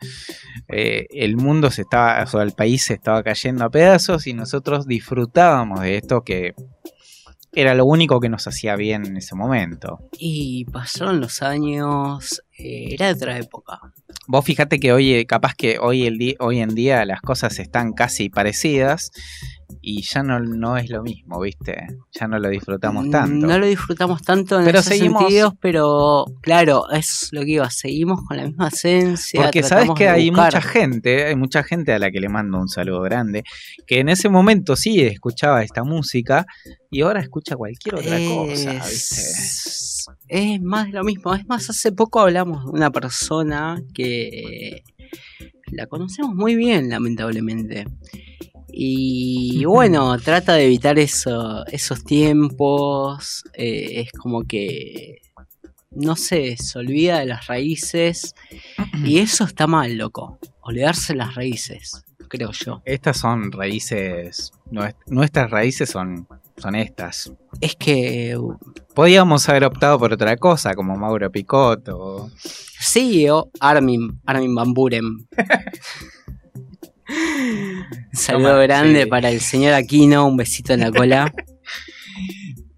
eh, 0.68 1.06
el 1.10 1.36
mundo 1.36 1.70
se 1.70 1.82
estaba, 1.82 2.22
o 2.22 2.26
sea, 2.26 2.42
el 2.42 2.52
país 2.52 2.84
se 2.84 2.94
estaba 2.94 3.22
cayendo 3.22 3.64
a 3.64 3.70
pedazos 3.70 4.26
y 4.26 4.34
nosotros 4.34 4.86
disfrutábamos 4.86 5.80
de 5.80 5.96
esto 5.96 6.22
que 6.22 6.54
era 7.54 7.74
lo 7.74 7.84
único 7.84 8.18
que 8.18 8.28
nos 8.30 8.46
hacía 8.46 8.76
bien 8.76 9.04
en 9.06 9.16
ese 9.18 9.34
momento. 9.34 10.00
Y 10.18 10.64
pasaron 10.66 11.20
los 11.20 11.42
años. 11.42 12.42
eh, 12.58 12.94
era 12.94 13.06
de 13.08 13.12
otra 13.12 13.38
época. 13.38 13.78
Vos 14.28 14.44
fíjate 14.44 14.78
que 14.78 14.92
hoy, 14.92 15.14
eh, 15.14 15.26
capaz 15.26 15.54
que 15.54 15.78
hoy, 15.80 16.06
el 16.06 16.36
hoy 16.38 16.60
en 16.60 16.74
día 16.74 17.04
las 17.04 17.20
cosas 17.20 17.58
están 17.58 17.92
casi 17.92 18.28
parecidas 18.28 19.10
y 19.80 20.02
ya 20.02 20.22
no, 20.22 20.38
no 20.38 20.76
es 20.76 20.90
lo 20.90 21.02
mismo, 21.02 21.40
¿viste? 21.40 21.86
Ya 22.12 22.28
no 22.28 22.38
lo 22.38 22.48
disfrutamos 22.48 23.10
tanto. 23.10 23.46
No 23.46 23.58
lo 23.58 23.66
disfrutamos 23.66 24.22
tanto 24.22 24.58
en 24.60 24.64
Pero 24.66 24.78
esos 24.78 24.92
seguimos- 24.94 25.22
sentidos, 25.22 25.54
pero 25.60 26.26
claro, 26.40 26.84
es 26.92 27.30
lo 27.32 27.40
que 27.40 27.52
iba. 27.52 27.68
Seguimos 27.70 28.20
con 28.28 28.36
la 28.36 28.44
misma 28.44 28.68
esencia. 28.68 29.42
Porque 29.42 29.62
sabes 29.64 29.90
que 29.96 30.08
hay 30.08 30.30
buscar- 30.30 30.54
mucha 30.54 30.60
gente, 30.62 31.24
hay 31.24 31.34
mucha 31.36 31.62
gente 31.64 31.92
a 31.92 31.98
la 31.98 32.10
que 32.12 32.20
le 32.20 32.28
mando 32.28 32.58
un 32.58 32.68
saludo 32.68 33.00
grande, 33.00 33.42
que 33.86 33.98
en 33.98 34.08
ese 34.08 34.28
momento 34.28 34.76
sí 34.76 35.00
escuchaba 35.00 35.64
esta 35.64 35.82
música 35.82 36.46
y 36.90 37.00
ahora 37.00 37.20
escucha 37.20 37.56
cualquier 37.56 37.96
otra 37.96 38.18
cosa, 38.18 38.72
¿viste? 38.74 39.22
Es, 40.28 40.54
es 40.54 40.60
más 40.62 40.86
de 40.86 40.92
lo 40.92 41.04
mismo. 41.04 41.34
Es 41.34 41.46
más, 41.46 41.68
hace 41.70 41.92
poco 41.92 42.20
hablamos 42.20 42.64
de 42.64 42.70
una 42.70 42.90
persona 42.90 43.82
que 43.94 44.82
la 45.70 45.86
conocemos 45.86 46.34
muy 46.34 46.54
bien, 46.54 46.88
lamentablemente. 46.88 47.86
Y 48.74 49.64
bueno, 49.66 50.16
trata 50.18 50.54
de 50.54 50.64
evitar 50.66 50.98
eso, 50.98 51.64
esos 51.66 52.04
tiempos. 52.04 53.44
eh, 53.54 54.00
es 54.02 54.12
como 54.12 54.44
que, 54.44 55.20
no 55.90 56.16
sé, 56.16 56.56
se 56.56 56.78
olvida 56.78 57.18
de 57.20 57.26
las 57.26 57.46
raíces. 57.48 58.34
Y 59.04 59.18
eso 59.18 59.44
está 59.44 59.66
mal, 59.66 59.96
loco. 59.98 60.38
Olvidarse 60.62 61.14
las 61.14 61.34
raíces, 61.34 62.04
creo 62.28 62.52
yo. 62.52 62.80
Estas 62.84 63.18
son 63.18 63.52
raíces, 63.52 64.52
nues- 64.70 64.94
nuestras 65.06 65.50
raíces 65.50 65.90
son, 65.90 66.26
son 66.62 66.76
estas. 66.76 67.30
Es 67.60 67.76
que 67.76 68.38
Podíamos 68.94 69.48
haber 69.48 69.64
optado 69.64 69.98
por 69.98 70.12
otra 70.12 70.36
cosa, 70.36 70.74
como 70.74 70.94
Mauro 70.96 71.32
Picotto. 71.32 72.30
Sí, 72.36 73.26
o 73.30 73.50
Armin, 73.58 74.20
Armin 74.26 74.54
Van 74.54 74.74
Buren. 74.74 75.26
Saludo 78.12 78.50
Toma, 78.50 78.62
grande 78.62 79.04
sí. 79.04 79.08
para 79.08 79.30
el 79.30 79.40
señor 79.40 79.72
Aquino, 79.72 80.26
un 80.26 80.36
besito 80.36 80.74
en 80.74 80.80
la 80.80 80.90
cola. 80.90 81.32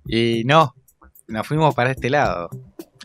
Y 0.06 0.44
no, 0.44 0.74
nos 1.26 1.46
fuimos 1.46 1.74
para 1.74 1.92
este 1.92 2.10
lado. 2.10 2.50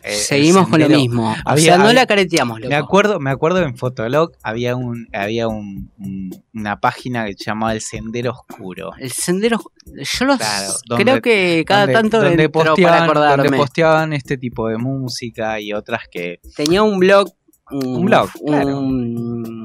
Eh, 0.02 0.14
Seguimos 0.14 0.68
con 0.68 0.80
lo 0.80 0.88
mismo. 0.88 1.34
O 1.46 1.56
sea, 1.56 1.76
no 1.76 1.84
había- 1.84 1.94
la 1.94 2.06
careteamos, 2.06 2.58
loco. 2.60 2.68
Me 2.70 2.76
acuerdo, 2.76 3.20
me 3.20 3.30
acuerdo 3.30 3.62
en 3.62 3.76
Fotolog 3.76 4.32
había 4.42 4.76
un, 4.76 5.08
había 5.12 5.46
un, 5.48 5.90
un- 5.98 6.42
una 6.54 6.80
página 6.80 7.26
que 7.26 7.34
se 7.34 7.44
llamaba 7.44 7.72
El 7.74 7.80
Sendero 7.80 8.32
Oscuro. 8.32 8.92
El 8.98 9.10
sendero, 9.10 9.60
yo 9.86 10.24
los 10.24 10.38
Claro, 10.38 10.72
creo 10.96 11.20
que 11.22 11.64
cada 11.66 11.80
donde, 11.82 11.94
tanto 11.94 12.16
donde 12.22 12.44
entro 12.44 12.52
para 12.52 12.70
posteaban, 12.74 13.36
donde 13.36 13.56
posteaban 13.56 14.12
este 14.12 14.36
tipo 14.38 14.68
de 14.68 14.76
música 14.78 15.60
y 15.60 15.72
otras 15.72 16.02
que 16.10 16.40
Tenía 16.56 16.82
un 16.82 16.98
blog, 16.98 17.30
un, 17.70 17.86
Un 17.96 18.04
blog, 18.06 18.28
claro. 18.46 18.80
un 18.80 19.59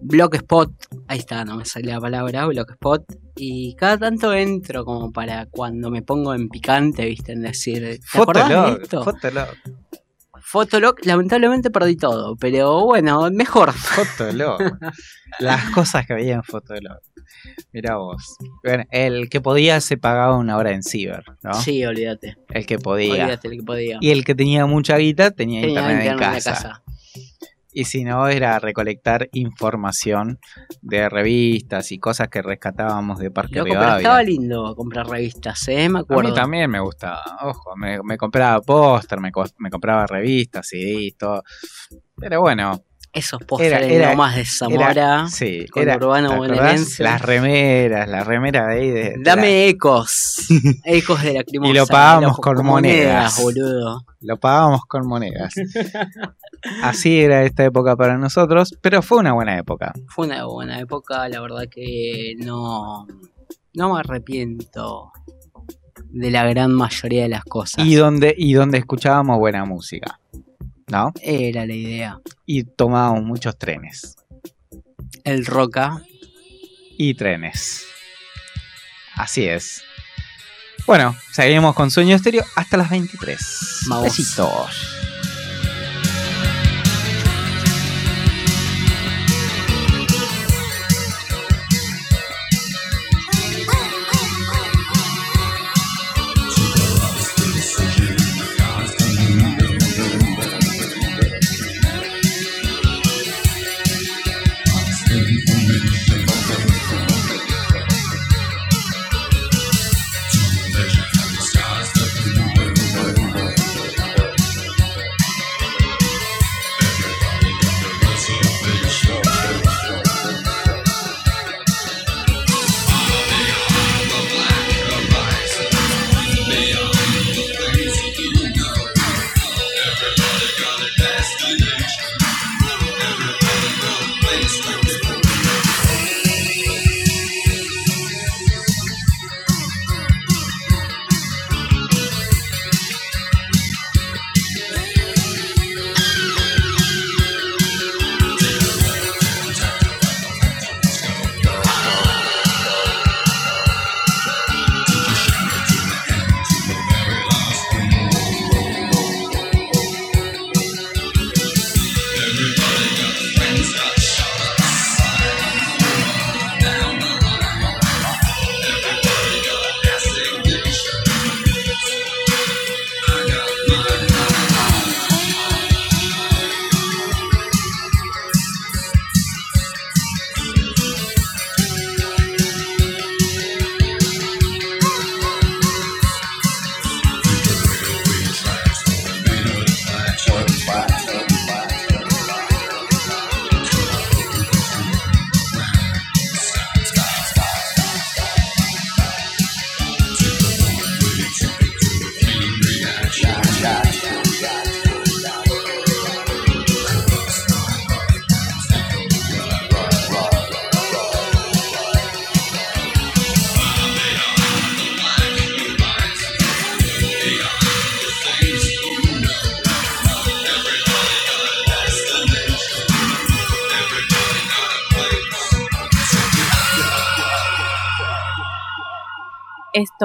blogspot, 0.00 0.72
ahí 1.08 1.18
está, 1.18 1.44
no 1.44 1.56
me 1.56 1.64
sale 1.64 1.92
la 1.92 2.00
palabra, 2.00 2.46
blogspot, 2.46 3.04
y 3.36 3.74
cada 3.76 3.98
tanto 3.98 4.32
entro 4.32 4.84
como 4.84 5.12
para 5.12 5.46
cuando 5.46 5.90
me 5.90 6.02
pongo 6.02 6.34
en 6.34 6.48
picante, 6.48 7.06
viste, 7.06 7.32
en 7.32 7.42
decir, 7.42 8.00
¿te 8.12 8.18
acordás 8.18 8.48
de 8.48 8.54
Fotolog, 8.54 8.82
esto? 8.82 9.04
Fotolog, 9.04 9.48
Fotolog, 10.48 10.94
lamentablemente 11.04 11.70
perdí 11.70 11.96
todo, 11.96 12.36
pero 12.36 12.84
bueno, 12.84 13.28
mejor. 13.32 13.72
Fotolog. 13.72 14.60
Las 15.40 15.70
cosas 15.70 16.06
que 16.06 16.12
había 16.12 16.34
en 16.36 16.44
Fotolog. 16.44 17.00
Mirá 17.72 17.96
vos. 17.96 18.36
Bueno, 18.62 18.84
el 18.92 19.28
que 19.28 19.40
podía 19.40 19.80
se 19.80 19.96
pagaba 19.96 20.36
una 20.36 20.56
hora 20.56 20.70
en 20.70 20.84
ciber, 20.84 21.24
¿no? 21.42 21.52
Sí, 21.54 21.84
olvídate, 21.84 22.36
El 22.50 22.64
que 22.64 22.78
podía. 22.78 23.24
olvídate 23.24 23.48
el 23.48 23.56
que 23.56 23.62
podía. 23.64 23.98
Y 24.00 24.10
el 24.12 24.24
que 24.24 24.36
tenía 24.36 24.66
mucha 24.66 24.96
guita 24.98 25.32
tenía, 25.32 25.62
Tenía 25.62 25.80
internet, 25.80 26.06
en, 26.06 26.12
internet 26.12 26.44
casa. 26.44 26.82
Y 27.78 27.84
si 27.84 28.04
no, 28.04 28.26
era 28.26 28.58
recolectar 28.58 29.28
información 29.34 30.38
de 30.80 31.10
revistas 31.10 31.92
y 31.92 31.98
cosas 31.98 32.28
que 32.28 32.40
rescatábamos 32.40 33.18
de 33.18 33.30
Parque 33.30 33.56
Loco, 33.56 33.64
pero 33.68 33.80
Rivadavia. 33.80 33.98
estaba 34.02 34.22
lindo 34.22 34.74
comprar 34.74 35.06
revistas, 35.06 35.68
¿eh? 35.68 35.86
Me 35.90 35.98
A 35.98 36.02
acuerdo. 36.02 36.22
mí 36.30 36.34
también 36.34 36.70
me 36.70 36.80
gustaba, 36.80 37.22
ojo, 37.42 37.76
me, 37.76 38.02
me 38.02 38.16
compraba 38.16 38.62
póster, 38.62 39.20
me, 39.20 39.30
me 39.58 39.68
compraba 39.70 40.06
revistas, 40.06 40.66
CDs, 40.68 41.18
todo. 41.18 41.42
Pero 42.16 42.40
bueno, 42.40 42.80
Esos 43.12 43.40
pósteres 43.44 43.90
Era- 43.90 44.10
nomás 44.10 44.36
de 44.36 44.44
Zamora. 44.44 45.26
sí, 45.28 45.66
con 45.68 45.82
era, 45.82 45.96
Urbano 45.96 46.36
bonaerense. 46.36 47.02
Las 47.02 47.22
remeras, 47.22 48.08
las 48.08 48.26
remeras 48.26 48.66
de 48.68 48.72
ahí 48.74 48.90
de, 48.90 49.02
de 49.02 49.14
Dame 49.22 49.68
ecos. 49.68 50.46
ecos 50.84 51.22
de 51.22 51.32
la 51.34 51.44
Y 51.46 51.72
lo 51.72 51.86
pagábamos 51.86 52.36
con 52.38 52.64
monedas. 52.64 53.40
boludo. 53.42 54.04
la- 54.06 54.16
lo 54.20 54.36
pagábamos 54.38 54.82
con 54.86 55.06
monedas. 55.06 55.54
Así 56.82 57.20
era 57.20 57.44
esta 57.44 57.64
época 57.64 57.96
para 57.96 58.18
nosotros, 58.18 58.74
pero 58.80 59.00
fue 59.02 59.18
una 59.18 59.32
buena 59.32 59.56
época. 59.58 59.92
Fue 60.08 60.26
una 60.26 60.44
buena 60.46 60.78
época, 60.80 61.28
la 61.28 61.40
verdad 61.40 61.64
que 61.70 62.34
no, 62.38 63.06
no 63.74 63.94
me 63.94 64.00
arrepiento 64.00 65.12
de 66.10 66.30
la 66.30 66.44
gran 66.46 66.72
mayoría 66.72 67.22
de 67.22 67.28
las 67.30 67.44
cosas. 67.44 67.84
Y 67.84 67.94
donde, 67.94 68.34
y 68.36 68.52
donde 68.54 68.78
escuchábamos 68.78 69.38
buena 69.38 69.64
música, 69.64 70.18
¿no? 70.88 71.12
Era 71.20 71.66
la 71.66 71.74
idea. 71.74 72.18
Y 72.44 72.64
tomábamos 72.64 73.24
muchos 73.24 73.58
trenes. 73.58 74.16
El 75.24 75.44
Roca. 75.46 76.02
y 76.98 77.14
trenes. 77.14 77.84
Así 79.14 79.46
es. 79.46 79.82
Bueno, 80.86 81.16
seguimos 81.32 81.74
con 81.74 81.90
Sueño 81.90 82.14
Estéreo 82.16 82.44
hasta 82.54 82.76
las 82.76 82.90
23. 82.90 83.80
Vamos. 83.88 84.04
Besitos. 84.04 85.15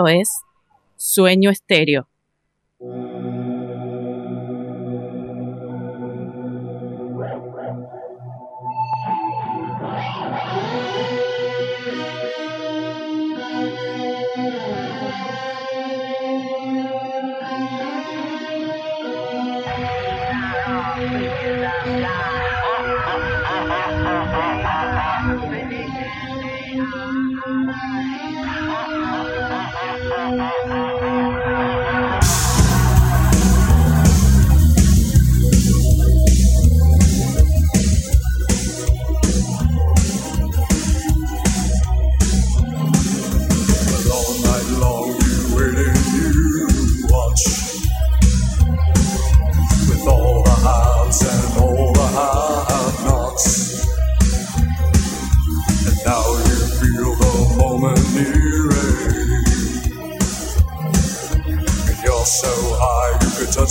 es 0.07 0.29
Sueño 0.97 1.49
Estéreo. 1.49 2.07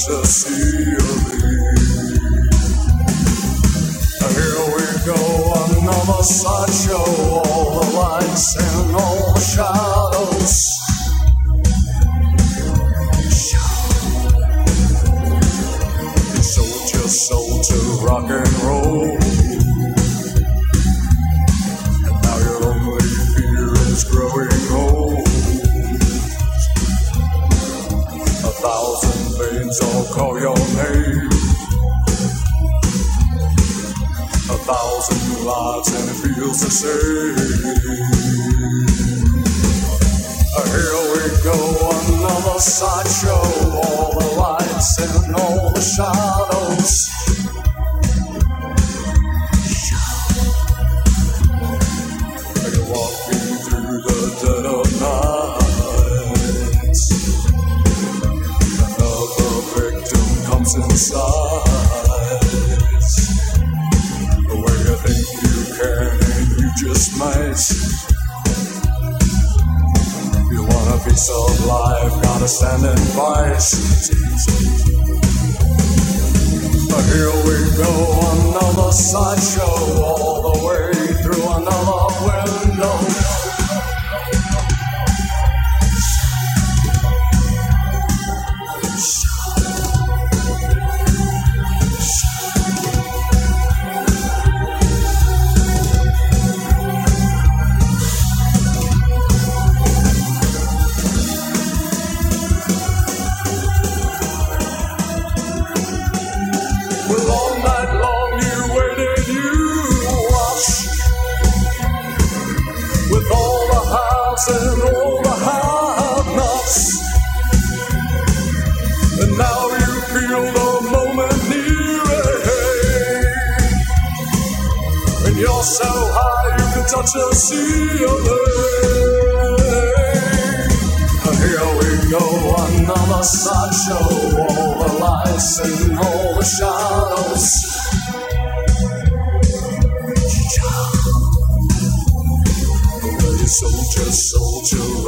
just 0.06 0.48
healing. 0.48 1.60
Here 4.32 4.64
we 4.74 4.86
go, 5.04 5.52
another 5.78 6.22
sideshow, 6.22 6.96
all 6.96 7.80
the 7.80 7.90
lights 7.96 8.56
and 8.56 8.96
all 8.96 9.34
the. 9.36 9.99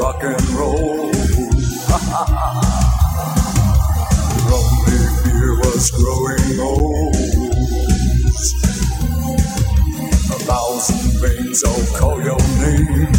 rock 0.03 0.25
and 0.25 0.49
roll. 0.51 1.13
Lonely 4.51 5.03
beer 5.23 5.55
was 5.63 5.91
growing 5.93 6.59
old. 6.59 7.15
A 10.27 10.39
thousand 10.51 11.05
veins, 11.23 11.63
I'll 11.65 11.87
call 11.97 12.19
your 12.21 12.43
name. 12.59 13.13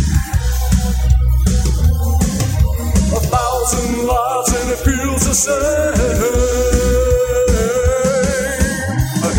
A 3.16 3.22
thousand 3.34 4.06
lives, 4.06 4.52
and 4.60 4.72
it 4.72 4.80
feels 4.80 5.24
the 5.26 5.34
same. 5.34 5.96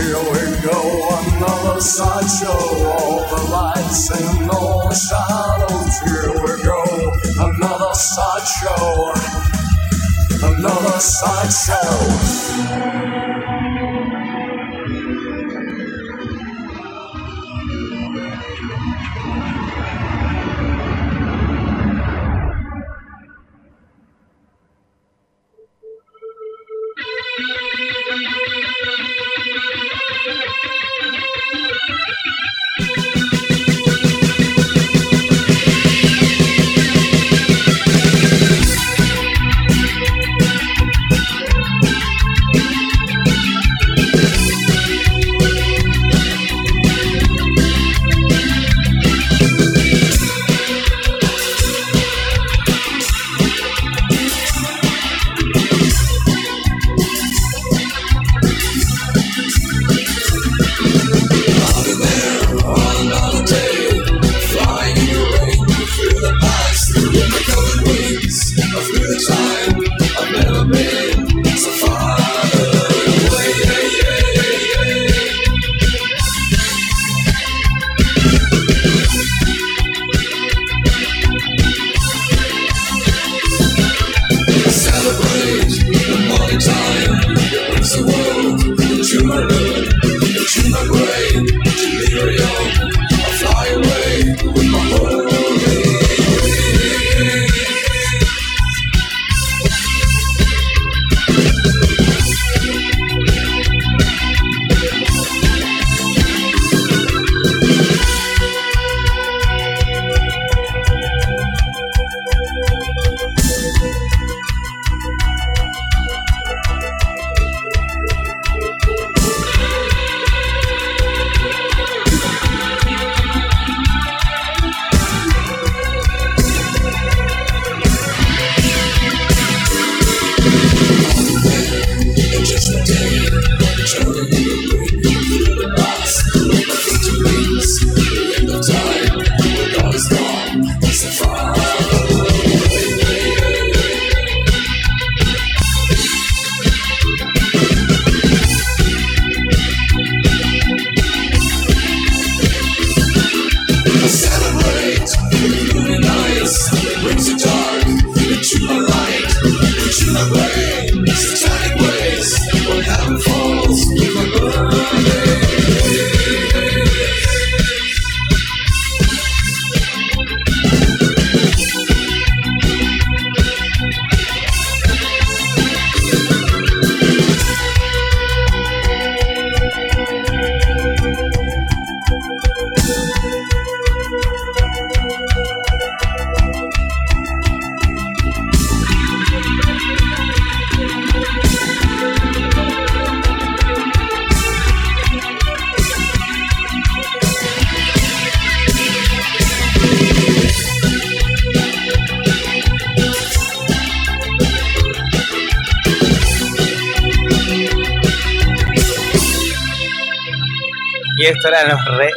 Here 0.00 0.24
we 0.32 0.44
go, 0.62 0.78
another 1.36 1.80
sideshow. 1.80 2.62
All 2.88 3.20
the 3.28 3.40
lights 3.52 4.10
and 4.10 4.50
all 4.50 4.88
the 4.88 4.94
shadows. 4.94 5.94
Here 6.06 6.32
we 6.42 6.52
go. 6.64 7.03
Another 7.36 7.94
sideshow. 7.94 9.12
Another 10.42 11.00
sideshow. 11.00 11.94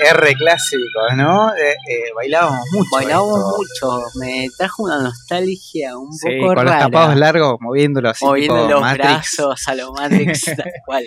R 0.10 0.34
clásicos, 0.36 1.16
¿no? 1.16 1.50
Eh, 1.56 1.72
eh, 1.90 2.04
bailábamos 2.16 2.66
mucho. 2.72 2.90
Bailábamos 2.92 3.38
esto. 3.40 3.58
mucho, 3.92 4.02
me 4.20 4.48
trajo 4.58 4.84
una 4.84 5.02
nostalgia 5.02 5.98
un 5.98 6.12
Sí, 6.14 6.28
poco 6.40 6.56
con 6.56 6.66
los 6.66 6.74
rara. 6.74 6.86
tapados 6.86 7.16
largos, 7.18 7.58
moviéndolo 7.60 8.10
así, 8.10 8.26
moviendo 8.26 8.56
tipo 8.62 8.72
los 8.72 8.82
Matrix. 8.82 9.08
brazos 9.38 9.68
a 9.68 9.76
lo 9.76 9.92
Matrix, 9.98 10.42
tal 10.46 10.72
cual. 10.86 11.06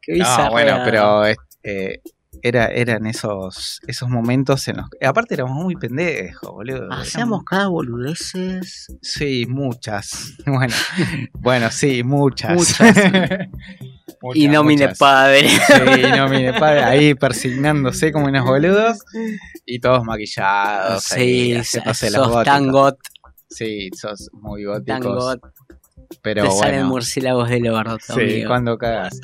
Qué 0.00 0.16
No, 0.16 0.50
bueno, 0.50 0.80
pero 0.84 1.26
eh, 1.26 2.00
era, 2.44 2.66
eran 2.66 3.06
esos, 3.06 3.80
esos 3.86 4.08
momentos 4.08 4.66
en 4.66 4.78
los 4.78 4.86
que. 4.90 5.06
Aparte, 5.06 5.34
éramos 5.34 5.52
muy 5.54 5.76
pendejos, 5.76 6.50
boludo. 6.50 6.90
Hacíamos 6.92 7.44
cada 7.44 7.68
boludeces. 7.68 8.88
Sí, 9.00 9.46
muchas. 9.48 10.32
Bueno, 10.46 10.74
bueno 11.34 11.70
sí, 11.70 12.02
muchas. 12.02 12.54
Muchas. 12.54 12.96
y 14.34 14.48
no 14.48 14.62
mine 14.64 14.84
muchas. 14.84 14.98
padre. 14.98 15.48
Sí, 15.48 16.02
no 16.16 16.28
mine 16.28 16.52
padre. 16.54 16.82
Ahí 16.84 17.14
persignándose 17.14 18.12
como 18.12 18.26
unos 18.26 18.44
boludos. 18.44 18.98
Y 19.66 19.78
todos 19.80 20.04
maquillados. 20.04 21.12
ahí, 21.12 21.62
Sí, 21.64 21.78
los 22.10 22.28
sos 22.32 22.44
tan 22.44 22.70
got, 22.70 22.98
Sí, 23.48 23.90
sos 23.94 24.30
muy 24.32 24.64
góticos. 24.64 25.00
tan 25.00 25.02
got. 25.02 25.40
Pero 26.20 26.44
Te 26.44 26.50
salen 26.50 26.74
bueno. 26.80 26.88
murciélagos 26.88 27.48
del 27.48 27.68
orto, 27.68 27.98
Sí, 28.14 28.20
amigo. 28.20 28.48
cuando 28.48 28.76
cagas. 28.78 29.20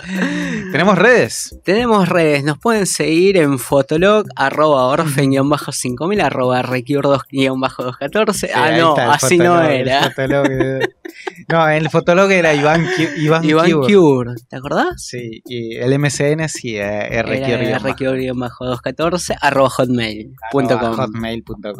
¿Tenemos 0.72 0.96
redes? 0.98 1.58
Tenemos 1.64 2.08
redes, 2.08 2.44
nos 2.44 2.58
pueden 2.58 2.86
seguir 2.86 3.36
en 3.36 3.58
Fotolog, 3.58 4.26
arroba 4.36 4.84
orfen-5000, 4.96 6.22
arroba 6.22 6.62
requiur2-214. 6.62 8.28
ah, 8.30 8.32
Sí, 8.32 8.46
ahí 8.54 8.80
no, 8.80 8.94
así 8.96 9.38
no 9.38 9.44
fotolog, 9.54 9.70
el 9.70 9.88
era. 9.88 10.02
fotolog, 10.10 10.46
eh. 10.50 10.80
no, 11.48 11.68
el 11.68 11.90
fotolog 11.90 12.30
era 12.30 12.54
Iván, 12.54 12.86
Iván, 13.16 13.44
Iván 13.44 13.70
Cure. 13.72 13.94
Cure, 13.94 14.34
¿te 14.48 14.56
acordás? 14.56 15.02
Sí, 15.02 15.42
y 15.46 15.76
el 15.76 15.98
MCN 15.98 16.48
sí, 16.48 16.76
eh, 16.76 17.08
guion 17.10 17.82
requiur-214, 17.82 19.36
arroba 19.40 19.70
hotmail.com. 19.70 20.96
hotmail.com, 20.96 21.72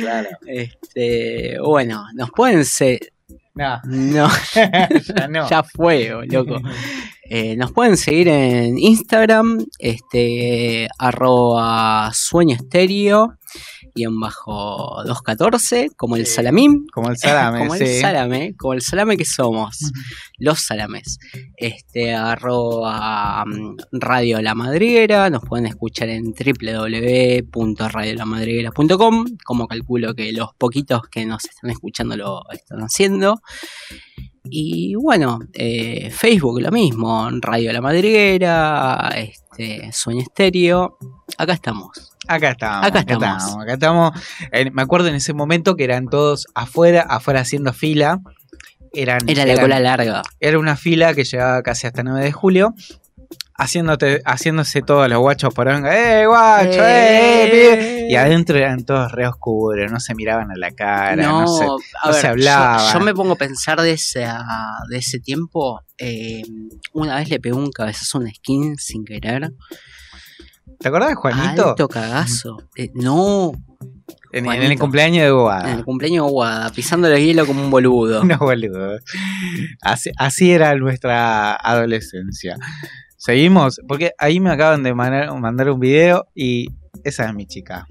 claro. 0.00 0.28
Este, 0.46 1.58
bueno, 1.60 2.04
nos 2.14 2.30
pueden 2.30 2.64
seguir. 2.64 3.12
No, 3.60 3.78
No, 3.84 4.28
ya 4.54 5.28
no. 5.28 5.48
ya 5.50 5.62
fue, 5.62 6.10
loco. 6.30 6.56
Eh, 7.24 7.56
nos 7.56 7.72
pueden 7.72 7.98
seguir 7.98 8.28
en 8.28 8.78
Instagram, 8.78 9.66
este, 9.78 10.88
arroba 10.98 12.10
sueño 12.14 12.56
estéreo, 12.56 13.36
214, 13.94 15.90
como 15.96 16.16
el 16.16 16.26
salamín. 16.26 16.86
Como 16.92 17.08
el 17.10 17.16
salame, 17.18 17.60
como 17.60 17.74
sí. 17.74 17.84
el 17.84 18.00
salame, 18.00 18.54
como 18.56 18.72
el 18.74 18.82
salame 18.82 19.16
que 19.16 19.24
somos, 19.24 19.92
los 20.38 20.60
salames. 20.60 21.18
Este, 21.56 22.14
arroba 22.14 23.44
mm, 23.46 23.76
Radio 23.92 24.42
La 24.42 24.54
Madriguera, 24.54 25.30
nos 25.30 25.44
pueden 25.44 25.66
escuchar 25.66 26.08
en 26.08 26.32
www.radiolamadriguera.com, 26.32 29.24
como 29.44 29.68
calculo 29.68 30.14
que 30.14 30.32
los 30.32 30.54
poquitos 30.56 31.02
que 31.10 31.26
nos 31.26 31.44
están 31.44 31.70
escuchando 31.70 32.16
lo 32.16 32.42
están 32.52 32.80
haciendo. 32.80 33.42
Y 34.44 34.94
bueno, 34.94 35.40
eh, 35.52 36.10
Facebook 36.10 36.60
lo 36.60 36.70
mismo, 36.70 37.28
Radio 37.40 37.72
La 37.72 37.80
Madriguera, 37.80 39.10
este, 39.16 39.90
Sueño 39.92 40.22
Estéreo, 40.22 40.96
acá 41.36 41.52
estamos. 41.52 42.09
Acá 42.34 42.50
estamos. 42.50 42.86
Acá 42.86 42.98
Acá 43.00 43.12
estamos. 43.14 43.56
Acá 43.62 43.72
estamos. 43.74 44.12
Eh, 44.52 44.70
me 44.70 44.82
acuerdo 44.82 45.08
en 45.08 45.14
ese 45.16 45.32
momento 45.32 45.74
que 45.76 45.84
eran 45.84 46.06
todos 46.06 46.46
afuera, 46.54 47.02
afuera 47.02 47.40
haciendo 47.40 47.72
fila. 47.72 48.20
Eran, 48.92 49.28
Era 49.28 49.44
la 49.46 49.52
eran- 49.52 49.64
cola 49.64 49.80
larga. 49.80 50.22
era 50.40 50.58
una 50.58 50.76
fila 50.76 51.14
que 51.14 51.24
llegaba 51.24 51.62
casi 51.62 51.86
hasta 51.86 52.02
9 52.02 52.24
de 52.24 52.32
julio. 52.32 52.74
Haciéndote, 53.54 54.22
haciéndose 54.24 54.80
todos 54.80 55.06
los 55.10 55.18
guachos 55.18 55.52
por 55.52 55.66
venga, 55.66 55.94
¡eh, 55.94 56.26
guacho! 56.26 56.82
¡eh, 56.82 57.44
eh, 57.44 57.50
pibe! 57.50 58.06
Y 58.10 58.16
adentro 58.16 58.56
eran 58.56 58.84
todos 58.86 59.12
re 59.12 59.26
oscuros, 59.26 59.92
no 59.92 60.00
se 60.00 60.14
miraban 60.14 60.50
a 60.50 60.54
la 60.56 60.70
cara, 60.70 61.16
no, 61.22 61.42
No, 61.42 61.46
se- 61.46 61.64
no 61.66 61.76
ver, 62.06 62.14
se 62.14 62.26
hablaba. 62.26 62.78
Yo, 62.90 62.98
yo 62.98 63.04
me 63.04 63.12
pongo 63.14 63.32
a 63.34 63.36
pensar 63.36 63.78
de 63.82 63.92
ese, 63.92 64.20
de 64.88 64.96
ese 64.96 65.20
tiempo. 65.20 65.82
eh, 65.98 66.40
una 66.94 67.16
vez 67.16 67.28
le 67.28 67.38
pegó 67.38 67.58
un 67.58 67.70
cabezazo 67.70 68.16
a 68.16 68.20
una 68.22 68.30
skin 68.32 68.76
sin 68.78 69.04
querer. 69.04 69.52
¿Te 70.80 70.88
acordás 70.88 71.10
de 71.10 71.14
Juanito? 71.14 71.68
Alto 71.70 71.88
cagazo. 71.88 72.56
Eh, 72.74 72.90
no, 72.94 73.52
En, 74.32 74.46
en 74.46 74.62
el 74.62 74.78
cumpleaños 74.78 75.22
de 75.22 75.28
en 75.28 75.34
Boada. 75.34 75.72
el 75.72 75.84
cumpleaños 75.84 76.24
de 76.26 76.30
Guada, 76.32 76.70
pisando 76.70 77.06
el 77.08 77.22
hielo 77.22 77.46
como 77.46 77.62
un 77.62 77.70
boludo. 77.70 78.24
No, 78.24 78.38
boludo. 78.38 78.98
Así, 79.82 80.10
así 80.16 80.50
era 80.52 80.74
nuestra 80.76 81.54
adolescencia. 81.54 82.56
Seguimos, 83.18 83.80
porque 83.86 84.12
ahí 84.18 84.40
me 84.40 84.50
acaban 84.50 84.82
de 84.82 84.94
mandar, 84.94 85.38
mandar 85.38 85.68
un 85.70 85.80
video 85.80 86.26
y 86.34 86.68
esa 87.04 87.26
es 87.26 87.34
mi 87.34 87.46
chica. 87.46 87.86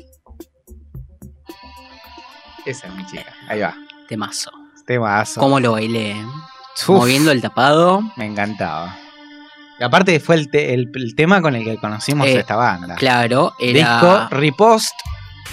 Esa 2.66 2.88
es 2.88 2.96
mi 2.96 3.06
chica. 3.06 3.32
Ahí 3.48 3.60
va. 3.60 3.76
Temazo. 4.08 4.52
Temazo. 4.88 5.40
¿Cómo 5.40 5.60
lo 5.60 5.74
bailé? 5.74 6.16
Uf, 6.88 6.90
Moviendo 6.90 7.32
el 7.32 7.42
tapado. 7.42 8.02
Me 8.18 8.26
encantaba. 8.26 8.98
Y 9.80 9.84
aparte 9.84 10.20
fue 10.20 10.36
el, 10.36 10.50
te- 10.50 10.74
el- 10.74 10.90
el 10.94 11.16
tema 11.16 11.42
con 11.42 11.56
el 11.56 11.64
que 11.64 11.78
conocimos 11.78 12.28
Eh, 12.28 12.40
esta 12.40 12.56
banda. 12.56 12.96
Claro, 12.96 13.54
era 13.60 13.80
Disco 13.80 14.28
Repost. 14.36 14.94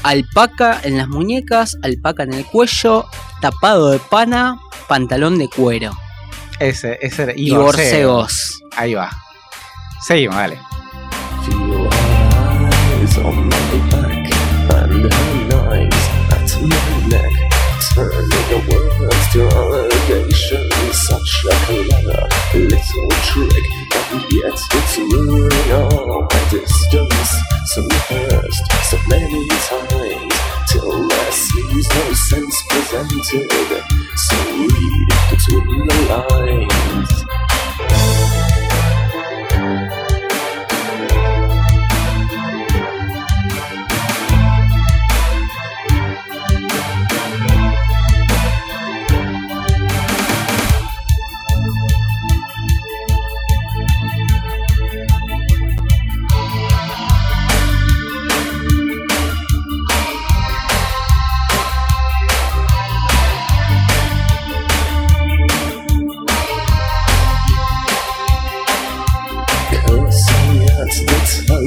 alpaca 0.03 0.81
en 0.83 0.97
las 0.99 1.09
muñecas, 1.09 1.77
alpaca 1.83 2.25
en 2.25 2.35
el 2.35 2.45
cuello, 2.45 3.07
tapado 3.41 3.91
de 3.91 3.99
pana, 3.99 4.59
pantalón 4.89 5.39
de 5.39 5.49
cuero 5.49 5.97
Ese, 6.59 6.99
ese 7.01 7.23
era. 7.25 7.33
y, 7.37 7.49
y 7.49 7.51
borcegos. 7.55 8.61
Ahí 8.77 8.95
va. 8.95 9.11
Seguimos, 10.07 10.37
dale. 10.37 10.59
Feel 11.45 11.57
her 11.57 12.69
eyes 13.03 13.19
on 13.19 13.49
my 13.49 13.91
back 13.91 14.31
and 14.75 15.13
her 15.13 15.47
knives 15.49 16.11
at 16.31 16.61
my 16.63 17.09
neck. 17.09 17.33
Turning 17.95 18.29
the 18.51 18.59
words 18.69 19.33
to 19.33 19.49
allegation. 19.49 20.69
Such 20.93 21.45
a 21.51 21.55
clever 21.67 22.29
little 22.55 23.09
trick, 23.25 23.65
yet 24.13 24.55
it's 24.55 24.99
ruining 24.99 25.73
all 25.73 26.23
my 26.23 26.49
distance. 26.51 27.31
So 27.67 27.83
rehearsed 27.83 28.73
so 28.91 28.99
many 29.09 29.49
times 29.49 30.35
till 30.69 31.09
there 31.09 31.33
seems 31.33 31.89
no 31.89 32.13
sense 32.13 32.63
presented. 32.69 33.83
So 34.17 34.37
read 34.55 35.09
between 35.31 35.87
the 35.87 35.97
lines. 36.09 37.25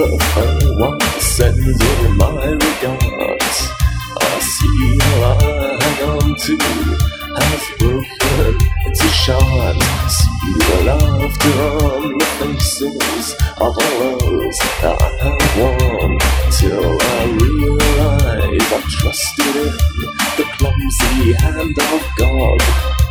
I 0.02 0.76
once 0.78 1.10
Send 1.40 1.58
you 1.58 2.10
my 2.16 2.46
regards. 2.46 3.58
I 4.22 4.40
see 4.40 4.98
how 5.02 5.24
I 5.24 5.84
hang 5.84 6.10
on 6.10 6.36
to 6.36 6.58
has 7.36 7.64
broken 7.78 8.68
into 8.86 9.08
shards. 9.08 9.86
See 10.16 10.54
the 10.54 10.84
laughter 10.86 11.86
on 11.86 12.18
the 12.18 12.26
faces 12.40 13.36
of 13.58 13.78
others 13.78 14.58
I 14.82 14.96
have 15.20 15.48
won. 15.60 16.18
Till 16.52 16.98
I 17.02 17.26
realize 17.42 18.72
I 18.72 18.82
trusted 18.90 19.56
in 19.56 19.74
the 20.38 20.46
clumsy 20.58 21.34
hand 21.34 21.78
of 21.78 22.04
God. 22.16 23.09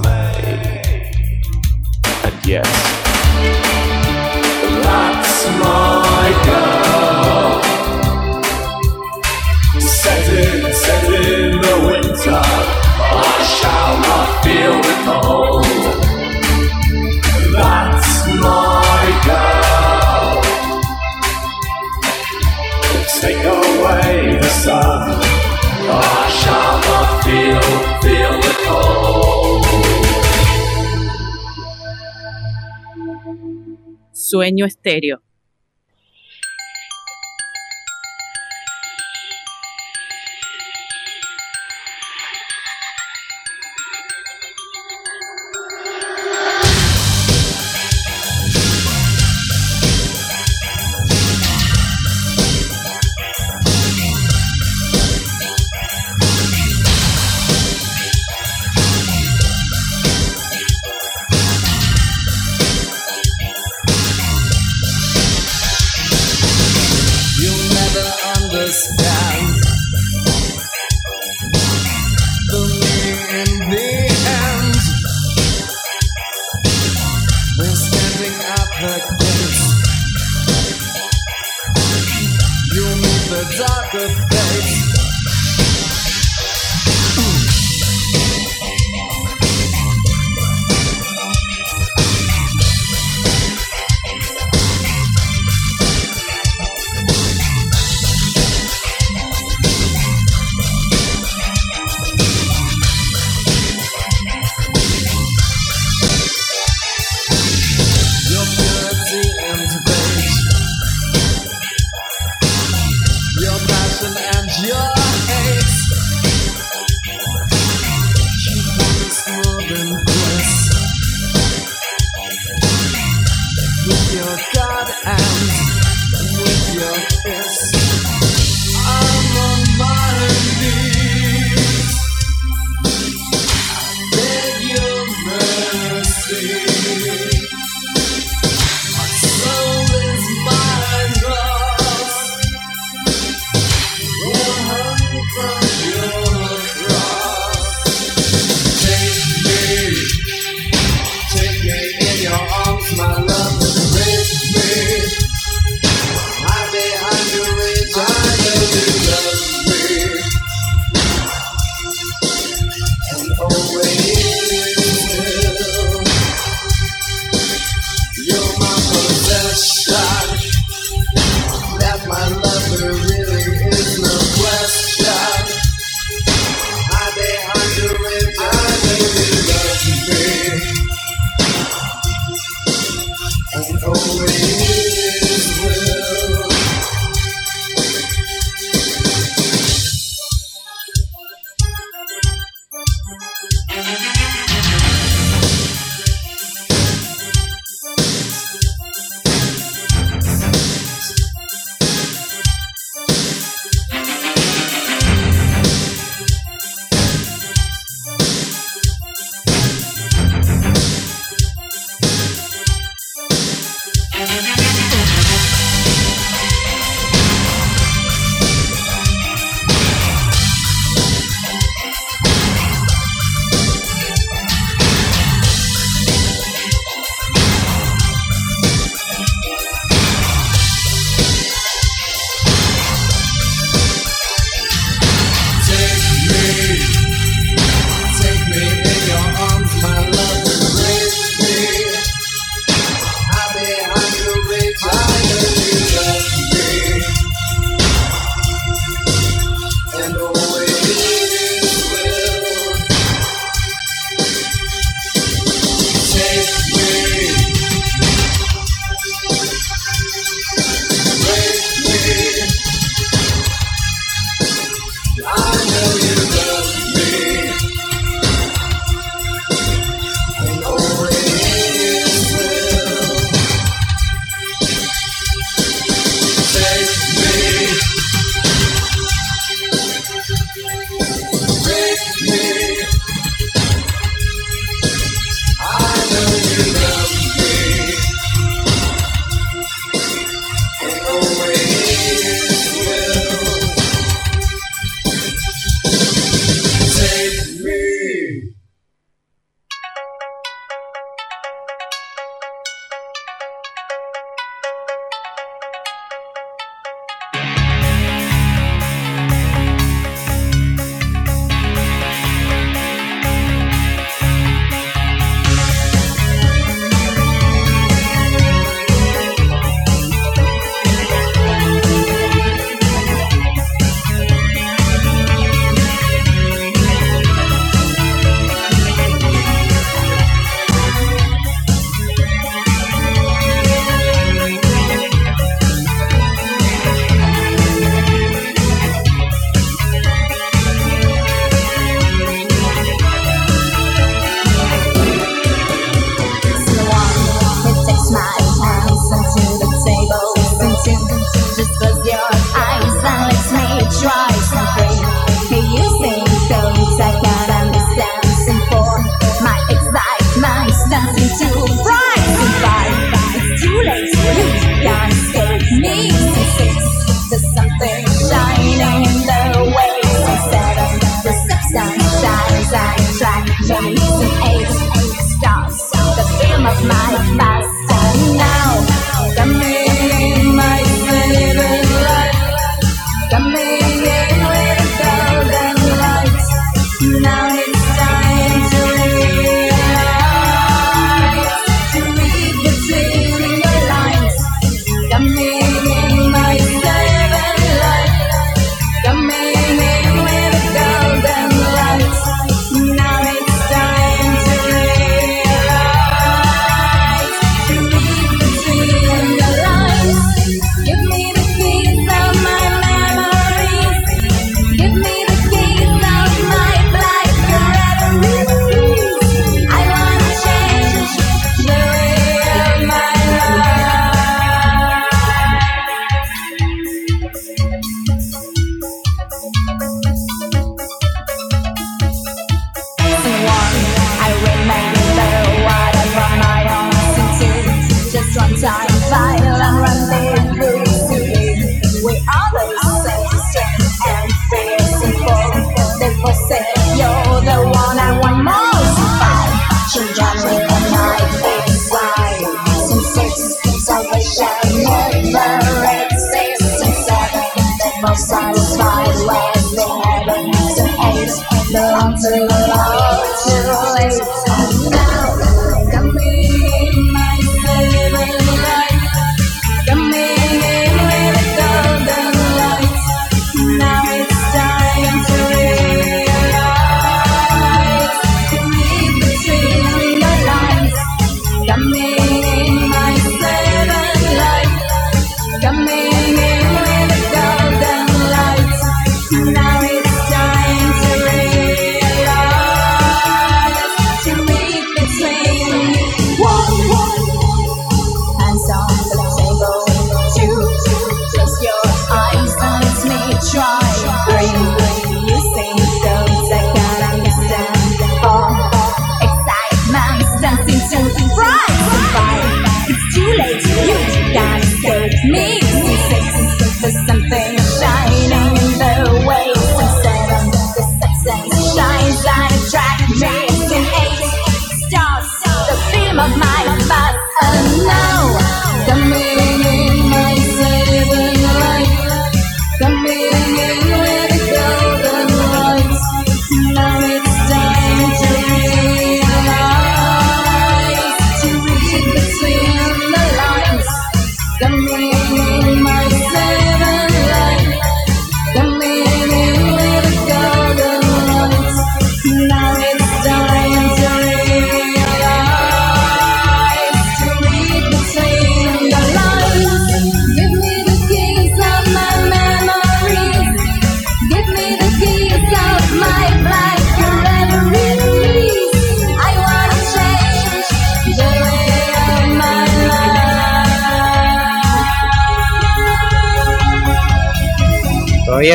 made. 0.00 1.42
And 2.24 2.46
yes, 2.46 3.01
Sueño 34.32 34.64
Estéreo. 34.64 35.20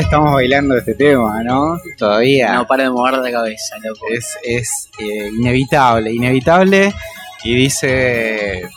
Estamos 0.08 0.32
bailando 0.32 0.78
este 0.78 0.94
tema, 0.94 1.44
¿no? 1.44 1.78
Todavía. 1.98 2.54
No 2.54 2.66
para 2.66 2.84
de 2.84 2.90
mover 2.90 3.16
la 3.16 3.30
cabeza, 3.30 3.76
loco. 3.84 4.06
es 4.10 4.38
es 4.42 4.90
eh, 5.00 5.30
inevitable, 5.38 6.14
inevitable. 6.14 6.94
Y 7.44 7.56
dice. 7.56 8.70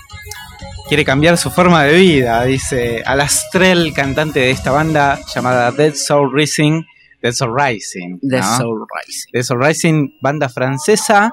Quiere 0.88 1.04
cambiar 1.04 1.38
su 1.38 1.50
forma 1.50 1.84
de 1.84 1.94
vida. 1.94 2.42
Dice. 2.44 3.04
Alastrell, 3.06 3.94
cantante 3.94 4.40
de 4.40 4.50
esta 4.50 4.72
banda 4.72 5.20
llamada 5.32 5.70
Dead 5.70 5.94
Soul 5.94 6.32
Rising. 6.34 6.82
Dead 7.22 7.32
Soul 7.32 7.56
Rising. 7.56 8.18
¿no? 8.22 8.56
Soul 8.56 8.86
Rising. 8.92 9.30
Dead 9.32 9.42
Soul 9.44 9.64
Rising, 9.64 10.18
banda 10.20 10.48
francesa. 10.48 11.30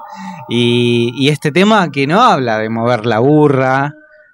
Y, 0.48 1.10
y 1.16 1.28
este 1.28 1.50
tema 1.50 1.90
que 1.90 2.06
no 2.06 2.22
habla 2.22 2.58
de 2.58 2.68
mover 2.68 3.04
la 3.04 3.18
burra. 3.18 3.92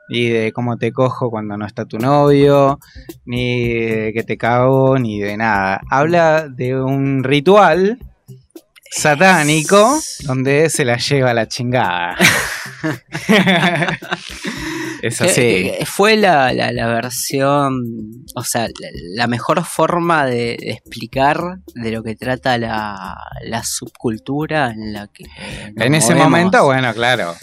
Ni 0.08 0.28
de 0.28 0.52
cómo 0.52 0.76
te 0.76 0.92
cojo 0.92 1.30
cuando 1.30 1.56
no 1.56 1.66
está 1.66 1.86
tu 1.86 1.98
novio, 1.98 2.78
ni 3.24 3.68
de 3.72 4.12
que 4.12 4.22
te 4.22 4.36
cago, 4.36 4.98
ni 4.98 5.18
de 5.20 5.36
nada. 5.36 5.80
Habla 5.90 6.48
de 6.48 6.78
un 6.80 7.24
ritual 7.24 7.98
satánico 8.90 9.98
donde 10.24 10.68
se 10.70 10.84
la 10.84 10.98
lleva 10.98 11.32
la 11.34 11.48
chingada. 11.48 12.16
es 15.02 15.20
así. 15.20 15.34
Que- 15.40 15.76
que 15.80 15.86
Fue 15.86 16.16
la, 16.16 16.52
la, 16.52 16.72
la 16.72 16.86
versión, 16.86 17.82
o 18.34 18.44
sea, 18.44 18.62
la, 18.68 18.88
la 19.14 19.26
mejor 19.26 19.64
forma 19.64 20.26
de, 20.26 20.56
de 20.60 20.70
explicar 20.70 21.40
de 21.74 21.90
lo 21.90 22.02
que 22.02 22.14
trata 22.14 22.58
la, 22.58 23.16
la 23.42 23.64
subcultura 23.64 24.70
en 24.70 24.92
la 24.92 25.08
que... 25.08 25.24
En 25.76 25.94
ese 25.94 26.14
momento, 26.14 26.64
bueno, 26.64 26.92
claro. 26.94 27.34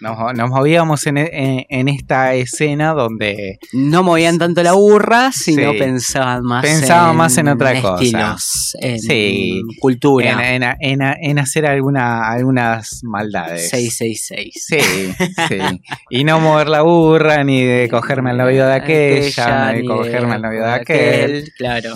Nos, 0.00 0.18
nos 0.34 0.50
movíamos 0.50 1.06
en, 1.06 1.16
en- 1.18 1.64
en 1.68 1.88
esta 1.88 2.34
escena 2.34 2.92
donde 2.92 3.58
No 3.72 4.02
movían 4.02 4.38
tanto 4.38 4.62
la 4.62 4.72
burra, 4.72 5.30
sino 5.32 5.72
Sí. 5.72 5.78
pensaban 5.78 6.42
más 6.42 6.62
Pensaban 6.62 7.12
en 7.12 7.16
más 7.16 7.38
en 7.38 7.48
otra 7.48 7.80
cosa. 7.80 7.94
estilos, 8.04 8.76
en 8.80 8.98
Sí. 9.00 9.62
cultura. 9.80 10.54
en, 10.54 11.38
hacer 11.38 11.66
alguna, 11.66 12.30
algunas 12.30 13.00
maldades. 13.04 13.70
666. 13.70 14.66
Sí, 14.66 14.78
sí. 15.48 15.58
Y 16.10 16.24
no 16.24 16.40
mover 16.40 16.68
la 16.68 16.82
burra, 16.82 17.42
ni 17.44 17.62
de 17.62 17.88
cogerme 17.88 18.30
al 18.30 18.38
novio 18.38 18.66
de 18.66 18.74
aquella, 18.74 19.72
ni 19.72 19.82
de 19.82 19.84
cogerme 19.86 20.34
al 20.34 20.42
novio 20.42 20.64
de 20.64 20.70
aquel. 20.72 21.52
Claro. 21.56 21.94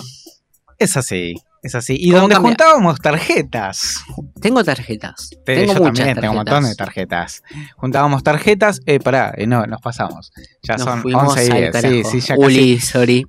Es 0.77 0.95
así, 0.97 1.35
es 1.63 1.75
así. 1.75 1.95
Y 1.99 2.09
¿Cómo 2.11 2.21
donde 2.21 2.35
juntábamos 2.37 2.99
tarjetas. 2.99 4.03
Tengo 4.41 4.63
tarjetas. 4.63 5.29
Te- 5.45 5.55
tengo 5.55 5.73
yo 5.73 5.79
muchas 5.79 5.95
también 5.95 6.15
tengo 6.19 6.31
un 6.31 6.37
montón 6.37 6.63
de 6.63 6.75
tarjetas. 6.75 7.41
Juntábamos 7.75 8.23
tarjetas. 8.23 8.79
Eh, 8.85 8.99
pará, 8.99 9.33
eh, 9.35 9.45
no, 9.47 9.65
nos 9.65 9.81
pasamos. 9.81 10.31
Ya 10.63 10.75
Nos 10.75 10.83
son 10.85 11.01
fuimos 11.01 11.23
11 11.33 11.45
y 11.47 11.51
al 11.51 11.71
10. 11.71 11.81
Sí, 11.81 12.03
sí, 12.03 12.19
ya 12.27 12.35
casi- 12.35 12.45
Uli, 12.45 12.79
sorry. 12.79 13.25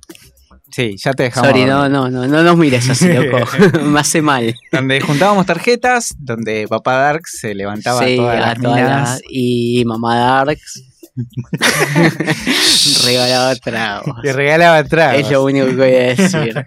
Sí, 0.73 0.95
ya 1.03 1.11
te 1.13 1.23
dejamos. 1.23 1.49
Sorry, 1.49 1.65
no, 1.65 1.89
no, 1.89 2.09
no, 2.09 2.25
no 2.27 2.43
nos 2.43 2.57
mires 2.57 2.89
así, 2.89 3.07
loco. 3.13 3.45
Me 3.83 3.99
hace 3.99 4.21
mal. 4.21 4.55
Donde 4.71 5.01
juntábamos 5.01 5.45
tarjetas, 5.45 6.15
donde 6.17 6.65
Papá 6.69 6.93
Dark 6.95 7.23
se 7.27 7.53
levantaba 7.53 8.05
Sí, 8.05 8.15
todas 8.15 8.37
a 8.37 8.39
las 8.39 8.61
todas 8.61 8.75
minas. 8.77 9.09
las- 9.09 9.21
Y 9.29 9.83
Mamá 9.85 10.15
Darks 10.17 10.81
regalaba 13.05 13.55
tragos. 13.55 14.15
Y 14.23 14.31
regalaba 14.31 14.83
tragos. 14.83 15.21
Es 15.21 15.31
lo 15.31 15.43
único 15.43 15.65
que 15.67 15.75
voy 15.75 15.93
a 15.95 16.15
decir. 16.15 16.65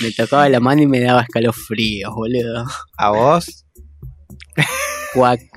Me 0.00 0.10
tocaba 0.12 0.48
la 0.48 0.60
mano 0.60 0.82
y 0.82 0.86
me 0.86 1.00
daba 1.00 1.22
escalofríos, 1.22 2.12
boludo. 2.14 2.64
A 2.96 3.10
vos. 3.10 3.64
Cuac. 5.14 5.40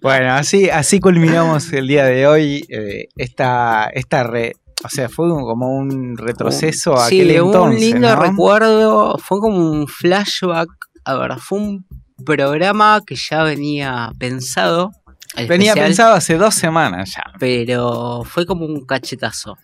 Bueno, 0.00 0.32
así, 0.34 0.70
así 0.70 1.00
culminamos 1.00 1.70
el 1.72 1.86
día 1.86 2.04
de 2.06 2.26
hoy. 2.26 2.64
eh, 2.70 3.08
esta, 3.16 3.90
esta 3.92 4.22
re- 4.22 4.54
o 4.82 4.88
sea, 4.88 5.08
fue 5.10 5.28
como 5.28 5.68
un 5.76 6.16
retroceso 6.16 6.94
a 6.96 7.06
sí, 7.08 7.20
aquel 7.20 7.36
entonces. 7.36 7.74
un 7.74 7.80
lindo 7.80 8.08
¿no? 8.08 8.16
recuerdo. 8.22 9.18
Fue 9.18 9.38
como 9.40 9.58
un 9.70 9.86
flashback. 9.86 10.68
A 11.04 11.14
ver, 11.16 11.32
fue 11.38 11.58
un 11.58 11.86
programa 12.24 13.00
que 13.06 13.16
ya 13.16 13.42
venía 13.42 14.10
pensado. 14.18 14.92
Venía 15.36 15.70
especial, 15.70 15.86
pensado 15.86 16.14
hace 16.14 16.36
dos 16.36 16.54
semanas 16.54 17.14
ya. 17.16 17.22
Pero 17.38 18.22
fue 18.24 18.46
como 18.46 18.64
un 18.64 18.84
cachetazo. 18.84 19.56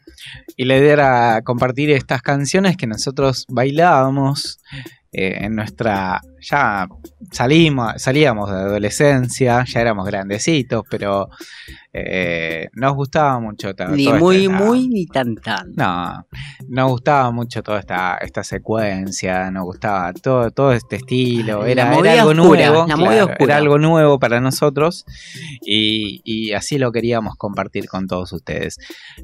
Y 0.57 0.65
la 0.65 0.77
idea 0.77 0.93
era 0.93 1.43
compartir 1.43 1.91
estas 1.91 2.23
canciones 2.23 2.77
que 2.77 2.87
nosotros 2.87 3.45
bailábamos 3.49 4.61
eh, 5.13 5.39
en 5.41 5.57
nuestra. 5.57 6.21
Ya 6.49 6.87
salimos, 7.33 7.95
salíamos 8.01 8.49
de 8.51 8.57
adolescencia, 8.57 9.65
ya 9.67 9.81
éramos 9.81 10.07
grandecitos, 10.07 10.85
pero 10.89 11.29
eh, 11.93 12.69
nos 12.75 12.95
gustaba 12.95 13.41
mucho. 13.41 13.75
to- 13.75 13.89
Ni 13.89 14.07
muy, 14.13 14.45
esta- 14.45 14.55
muy, 14.65 14.89
ni 14.89 15.07
tan, 15.07 15.35
tan. 15.37 15.73
No, 15.75 16.25
nos 16.69 16.91
gustaba 16.91 17.31
mucho 17.33 17.63
toda 17.65 17.81
esta, 17.81 18.19
esta 18.19 18.45
secuencia, 18.45 19.51
nos 19.51 19.65
gustaba 19.65 20.13
todo, 20.13 20.51
todo 20.51 20.73
este 20.73 20.97
estilo, 20.97 21.63
La 21.65 21.71
era, 21.71 21.83
era 21.99 22.13
algo 22.23 22.31
oscura, 22.31 22.67
nuevo, 22.69 22.87
claro, 22.87 23.45
era 23.45 23.57
algo 23.57 23.79
nuevo 23.79 24.19
para 24.19 24.41
nosotros 24.41 25.05
y, 25.63 26.21
y 26.25 26.53
así 26.53 26.79
lo 26.79 26.93
queríamos 26.93 27.35
compartir 27.37 27.89
con 27.89 28.07
todos 28.07 28.33
ustedes. 28.33 28.77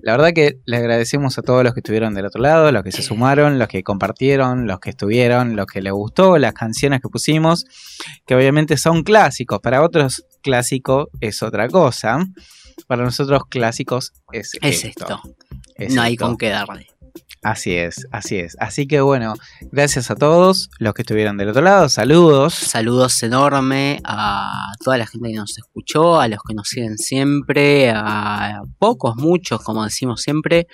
La 0.03 0.13
verdad 0.13 0.33
que 0.35 0.59
le 0.65 0.77
agradecemos 0.79 1.39
a 1.39 1.43
todos 1.43 1.63
los 1.63 1.75
que 1.75 1.81
estuvieron 1.81 2.15
del 2.15 2.27
otro 2.27 2.41
lado, 2.43 2.73
los 2.73 2.83
que 2.83 2.91
se 2.93 3.03
sumaron, 3.03 3.59
los 3.59 3.69
que 3.69 3.83
compartieron, 3.83 4.67
los 4.67 4.81
que 4.81 4.91
estuvieron, 4.91 5.57
los 5.57 5.67
que 5.67 5.83
les 5.83 5.93
gustó, 5.93 6.39
las 6.39 6.55
canciones 6.55 7.01
que 7.01 7.07
pusimos, 7.13 7.65
que 8.27 8.35
obviamente 8.35 8.77
son 8.77 9.05
clásicos, 9.05 9.61
para 9.61 9.83
otros 9.83 10.25
clásico 10.43 11.09
es 11.21 11.43
otra 11.43 11.69
cosa. 11.69 12.27
Para 12.87 13.05
nosotros 13.05 13.43
clásicos 13.49 14.13
es, 14.33 14.53
Es 14.61 14.85
esto. 14.85 15.05
esto. 15.05 15.23
es 15.77 15.95
no 15.95 16.03
hay 16.03 16.15
esto. 16.15 16.27
con 16.27 16.37
qué 16.37 16.49
darle. 16.49 16.89
Así 17.43 17.75
es, 17.75 18.07
así 18.13 18.37
es. 18.37 18.57
Así 18.61 18.87
que 18.87 19.01
bueno, 19.01 19.35
gracias 19.73 20.11
a 20.13 20.15
todos 20.15 20.71
los 20.79 20.95
que 20.95 21.03
estuvieron 21.03 21.37
del 21.37 21.49
otro 21.49 21.63
lado. 21.63 21.89
Saludos. 21.89 22.55
Saludos 22.55 23.21
enorme 23.23 24.01
a 24.05 24.73
toda 24.83 24.97
la 24.97 25.07
gente 25.07 25.31
que 25.31 25.35
nos 25.37 25.59
escuchó, 25.59 26.21
a 26.21 26.29
los 26.29 26.39
que 26.47 26.55
nos 26.55 26.69
siguen 26.69 26.99
siempre, 26.99 27.91
a 27.91 28.63
pocos, 28.79 29.17
muchos, 29.17 29.61
como 29.63 29.85
decimos 29.85 30.23
siempre. 30.23 30.69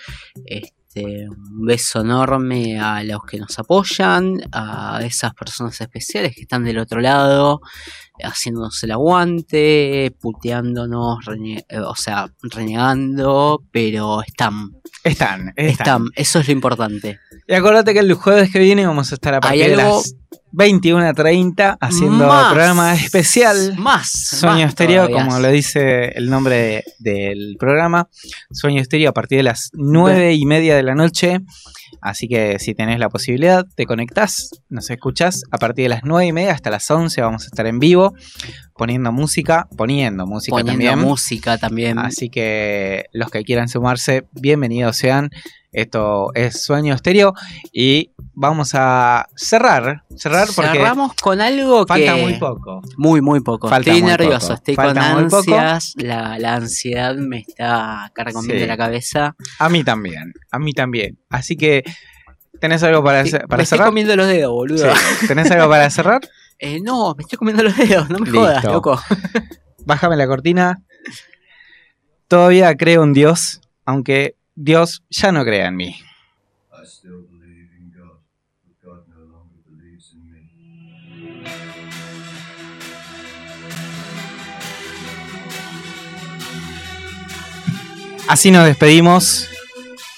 Este, 0.44 0.77
un 0.96 1.64
beso 1.66 2.00
enorme 2.00 2.78
a 2.80 3.02
los 3.04 3.20
que 3.24 3.38
nos 3.38 3.58
apoyan, 3.58 4.40
a 4.52 5.00
esas 5.04 5.34
personas 5.34 5.80
especiales 5.80 6.34
que 6.34 6.42
están 6.42 6.64
del 6.64 6.78
otro 6.78 7.00
lado, 7.00 7.60
haciéndonos 8.22 8.82
el 8.82 8.92
aguante, 8.92 10.14
puteándonos, 10.20 11.18
eh, 11.28 11.78
o 11.80 11.94
sea, 11.94 12.28
renegando, 12.42 13.62
pero 13.70 14.22
están, 14.22 14.70
Están, 15.04 15.52
están. 15.56 15.66
están, 15.66 16.04
eso 16.14 16.40
es 16.40 16.46
lo 16.48 16.52
importante. 16.52 17.18
Y 17.50 17.54
acordate 17.54 17.94
que 17.94 18.00
el 18.00 18.12
jueves 18.12 18.50
que 18.52 18.58
viene 18.58 18.86
vamos 18.86 19.10
a 19.10 19.14
estar 19.14 19.32
a 19.34 19.40
partir 19.40 19.70
de 19.70 19.76
las 19.76 20.14
21.30 20.52 21.78
haciendo 21.80 22.26
Más. 22.26 22.52
programa 22.52 22.94
especial. 22.94 23.74
Más. 23.78 24.10
Sueño 24.10 24.60
más 24.60 24.68
Estéreo, 24.68 25.06
todavía. 25.06 25.24
como 25.26 25.38
lo 25.40 25.48
dice 25.48 26.12
el 26.14 26.28
nombre 26.28 26.56
de- 26.56 26.84
del 26.98 27.56
programa. 27.58 28.08
Sueño 28.50 28.82
Estéreo 28.82 29.08
a 29.10 29.14
partir 29.14 29.38
de 29.38 29.44
las 29.44 29.70
nueve 29.72 30.34
y 30.34 30.44
media 30.44 30.76
de 30.76 30.82
la 30.82 30.94
noche. 30.94 31.38
Así 32.02 32.28
que 32.28 32.58
si 32.58 32.74
tenés 32.74 32.98
la 32.98 33.08
posibilidad, 33.08 33.64
te 33.74 33.86
conectás, 33.86 34.50
nos 34.68 34.90
escuchás. 34.90 35.42
A 35.50 35.56
partir 35.58 35.84
de 35.84 35.88
las 35.88 36.02
nueve 36.04 36.26
y 36.26 36.32
media 36.32 36.52
hasta 36.52 36.68
las 36.70 36.88
11 36.90 37.22
vamos 37.22 37.44
a 37.44 37.46
estar 37.46 37.66
en 37.66 37.78
vivo 37.78 38.12
poniendo 38.76 39.10
música, 39.10 39.68
poniendo 39.76 40.26
música 40.26 40.52
Poniendo 40.56 40.84
también. 40.84 40.98
música 41.08 41.56
también. 41.58 41.98
Así 41.98 42.28
que 42.28 43.06
los 43.12 43.30
que 43.30 43.42
quieran 43.42 43.68
sumarse, 43.68 44.26
bienvenidos 44.32 44.98
sean. 44.98 45.30
Esto 45.80 46.32
es 46.34 46.62
Sueño 46.64 46.92
Estéreo 46.94 47.34
y 47.72 48.10
vamos 48.34 48.70
a 48.74 49.28
cerrar, 49.36 50.02
cerrar 50.16 50.48
porque 50.56 50.72
Cerramos 50.72 51.14
con 51.14 51.40
algo 51.40 51.86
falta 51.86 52.14
que... 52.16 52.22
muy 52.22 52.34
poco. 52.34 52.82
Muy, 52.96 53.20
muy 53.20 53.40
poco. 53.40 53.68
Falta 53.68 53.90
estoy 53.90 54.02
muy 54.02 54.10
nervioso, 54.10 54.48
poco. 54.48 54.54
estoy 54.54 54.74
Falta 54.74 55.12
con 55.14 55.24
ansias. 55.24 55.92
La, 55.96 56.38
la 56.38 56.54
ansiedad 56.54 57.14
me 57.14 57.38
está 57.46 58.10
carcomiendo 58.14 58.62
Sí. 58.64 58.66
la 58.66 58.76
cabeza. 58.76 59.36
A 59.60 59.68
mí 59.68 59.84
también, 59.84 60.32
a 60.50 60.58
mí 60.58 60.72
también. 60.72 61.18
Así 61.30 61.56
que, 61.56 61.84
¿tenés 62.60 62.82
algo 62.82 63.04
para, 63.04 63.24
Sí, 63.24 63.30
para 63.32 63.58
me 63.58 63.62
estoy 63.62 63.66
cerrar? 63.78 63.86
comiendo 63.88 64.16
los 64.16 64.26
dedos, 64.26 64.52
boludo. 64.52 64.92
Sí. 64.94 65.26
¿Tenés 65.28 65.48
algo 65.50 65.68
para 65.68 65.88
cerrar? 65.90 66.20
Eh, 66.60 66.80
no, 66.82 67.14
me 67.16 67.22
estoy 67.22 67.38
comiendo 67.38 67.62
los 67.62 67.76
dedos, 67.76 68.10
no 68.10 68.18
me 68.18 68.24
Listo. 68.24 68.40
jodas, 68.40 68.64
loco. 68.64 69.00
Bájame 69.86 70.16
la 70.16 70.26
cortina. 70.26 70.82
Todavía 72.26 72.76
creo 72.76 73.04
en 73.04 73.12
Dios, 73.12 73.60
aunque 73.86 74.34
Dios 74.60 75.04
ya 75.08 75.30
no 75.30 75.44
crea 75.44 75.68
en 75.68 75.76
mí. 75.76 75.96
Así 88.26 88.50
nos 88.50 88.66
despedimos. 88.66 89.48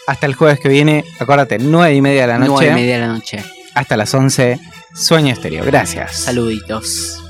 Hasta 0.07 0.27
el 0.27 0.35
jueves 0.35 0.59
que 0.59 0.71
viene. 0.71 1.05
Acuérdate, 1.19 1.59
nueve 1.59 1.95
y 1.95 2.01
media 2.01 2.23
de 2.23 2.27
la 2.27 2.39
noche. 2.39 2.51
Nueve 2.51 2.71
y 2.71 2.75
media 2.75 2.95
de 2.95 3.01
la 3.01 3.09
noche. 3.09 3.45
Hasta 3.75 3.97
las 3.99 4.13
11. 4.15 4.59
Sueño 4.95 5.35
estéreo. 5.35 5.65
Gracias. 5.65 6.17
Saluditos. 6.17 7.30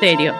Esto 0.00 0.37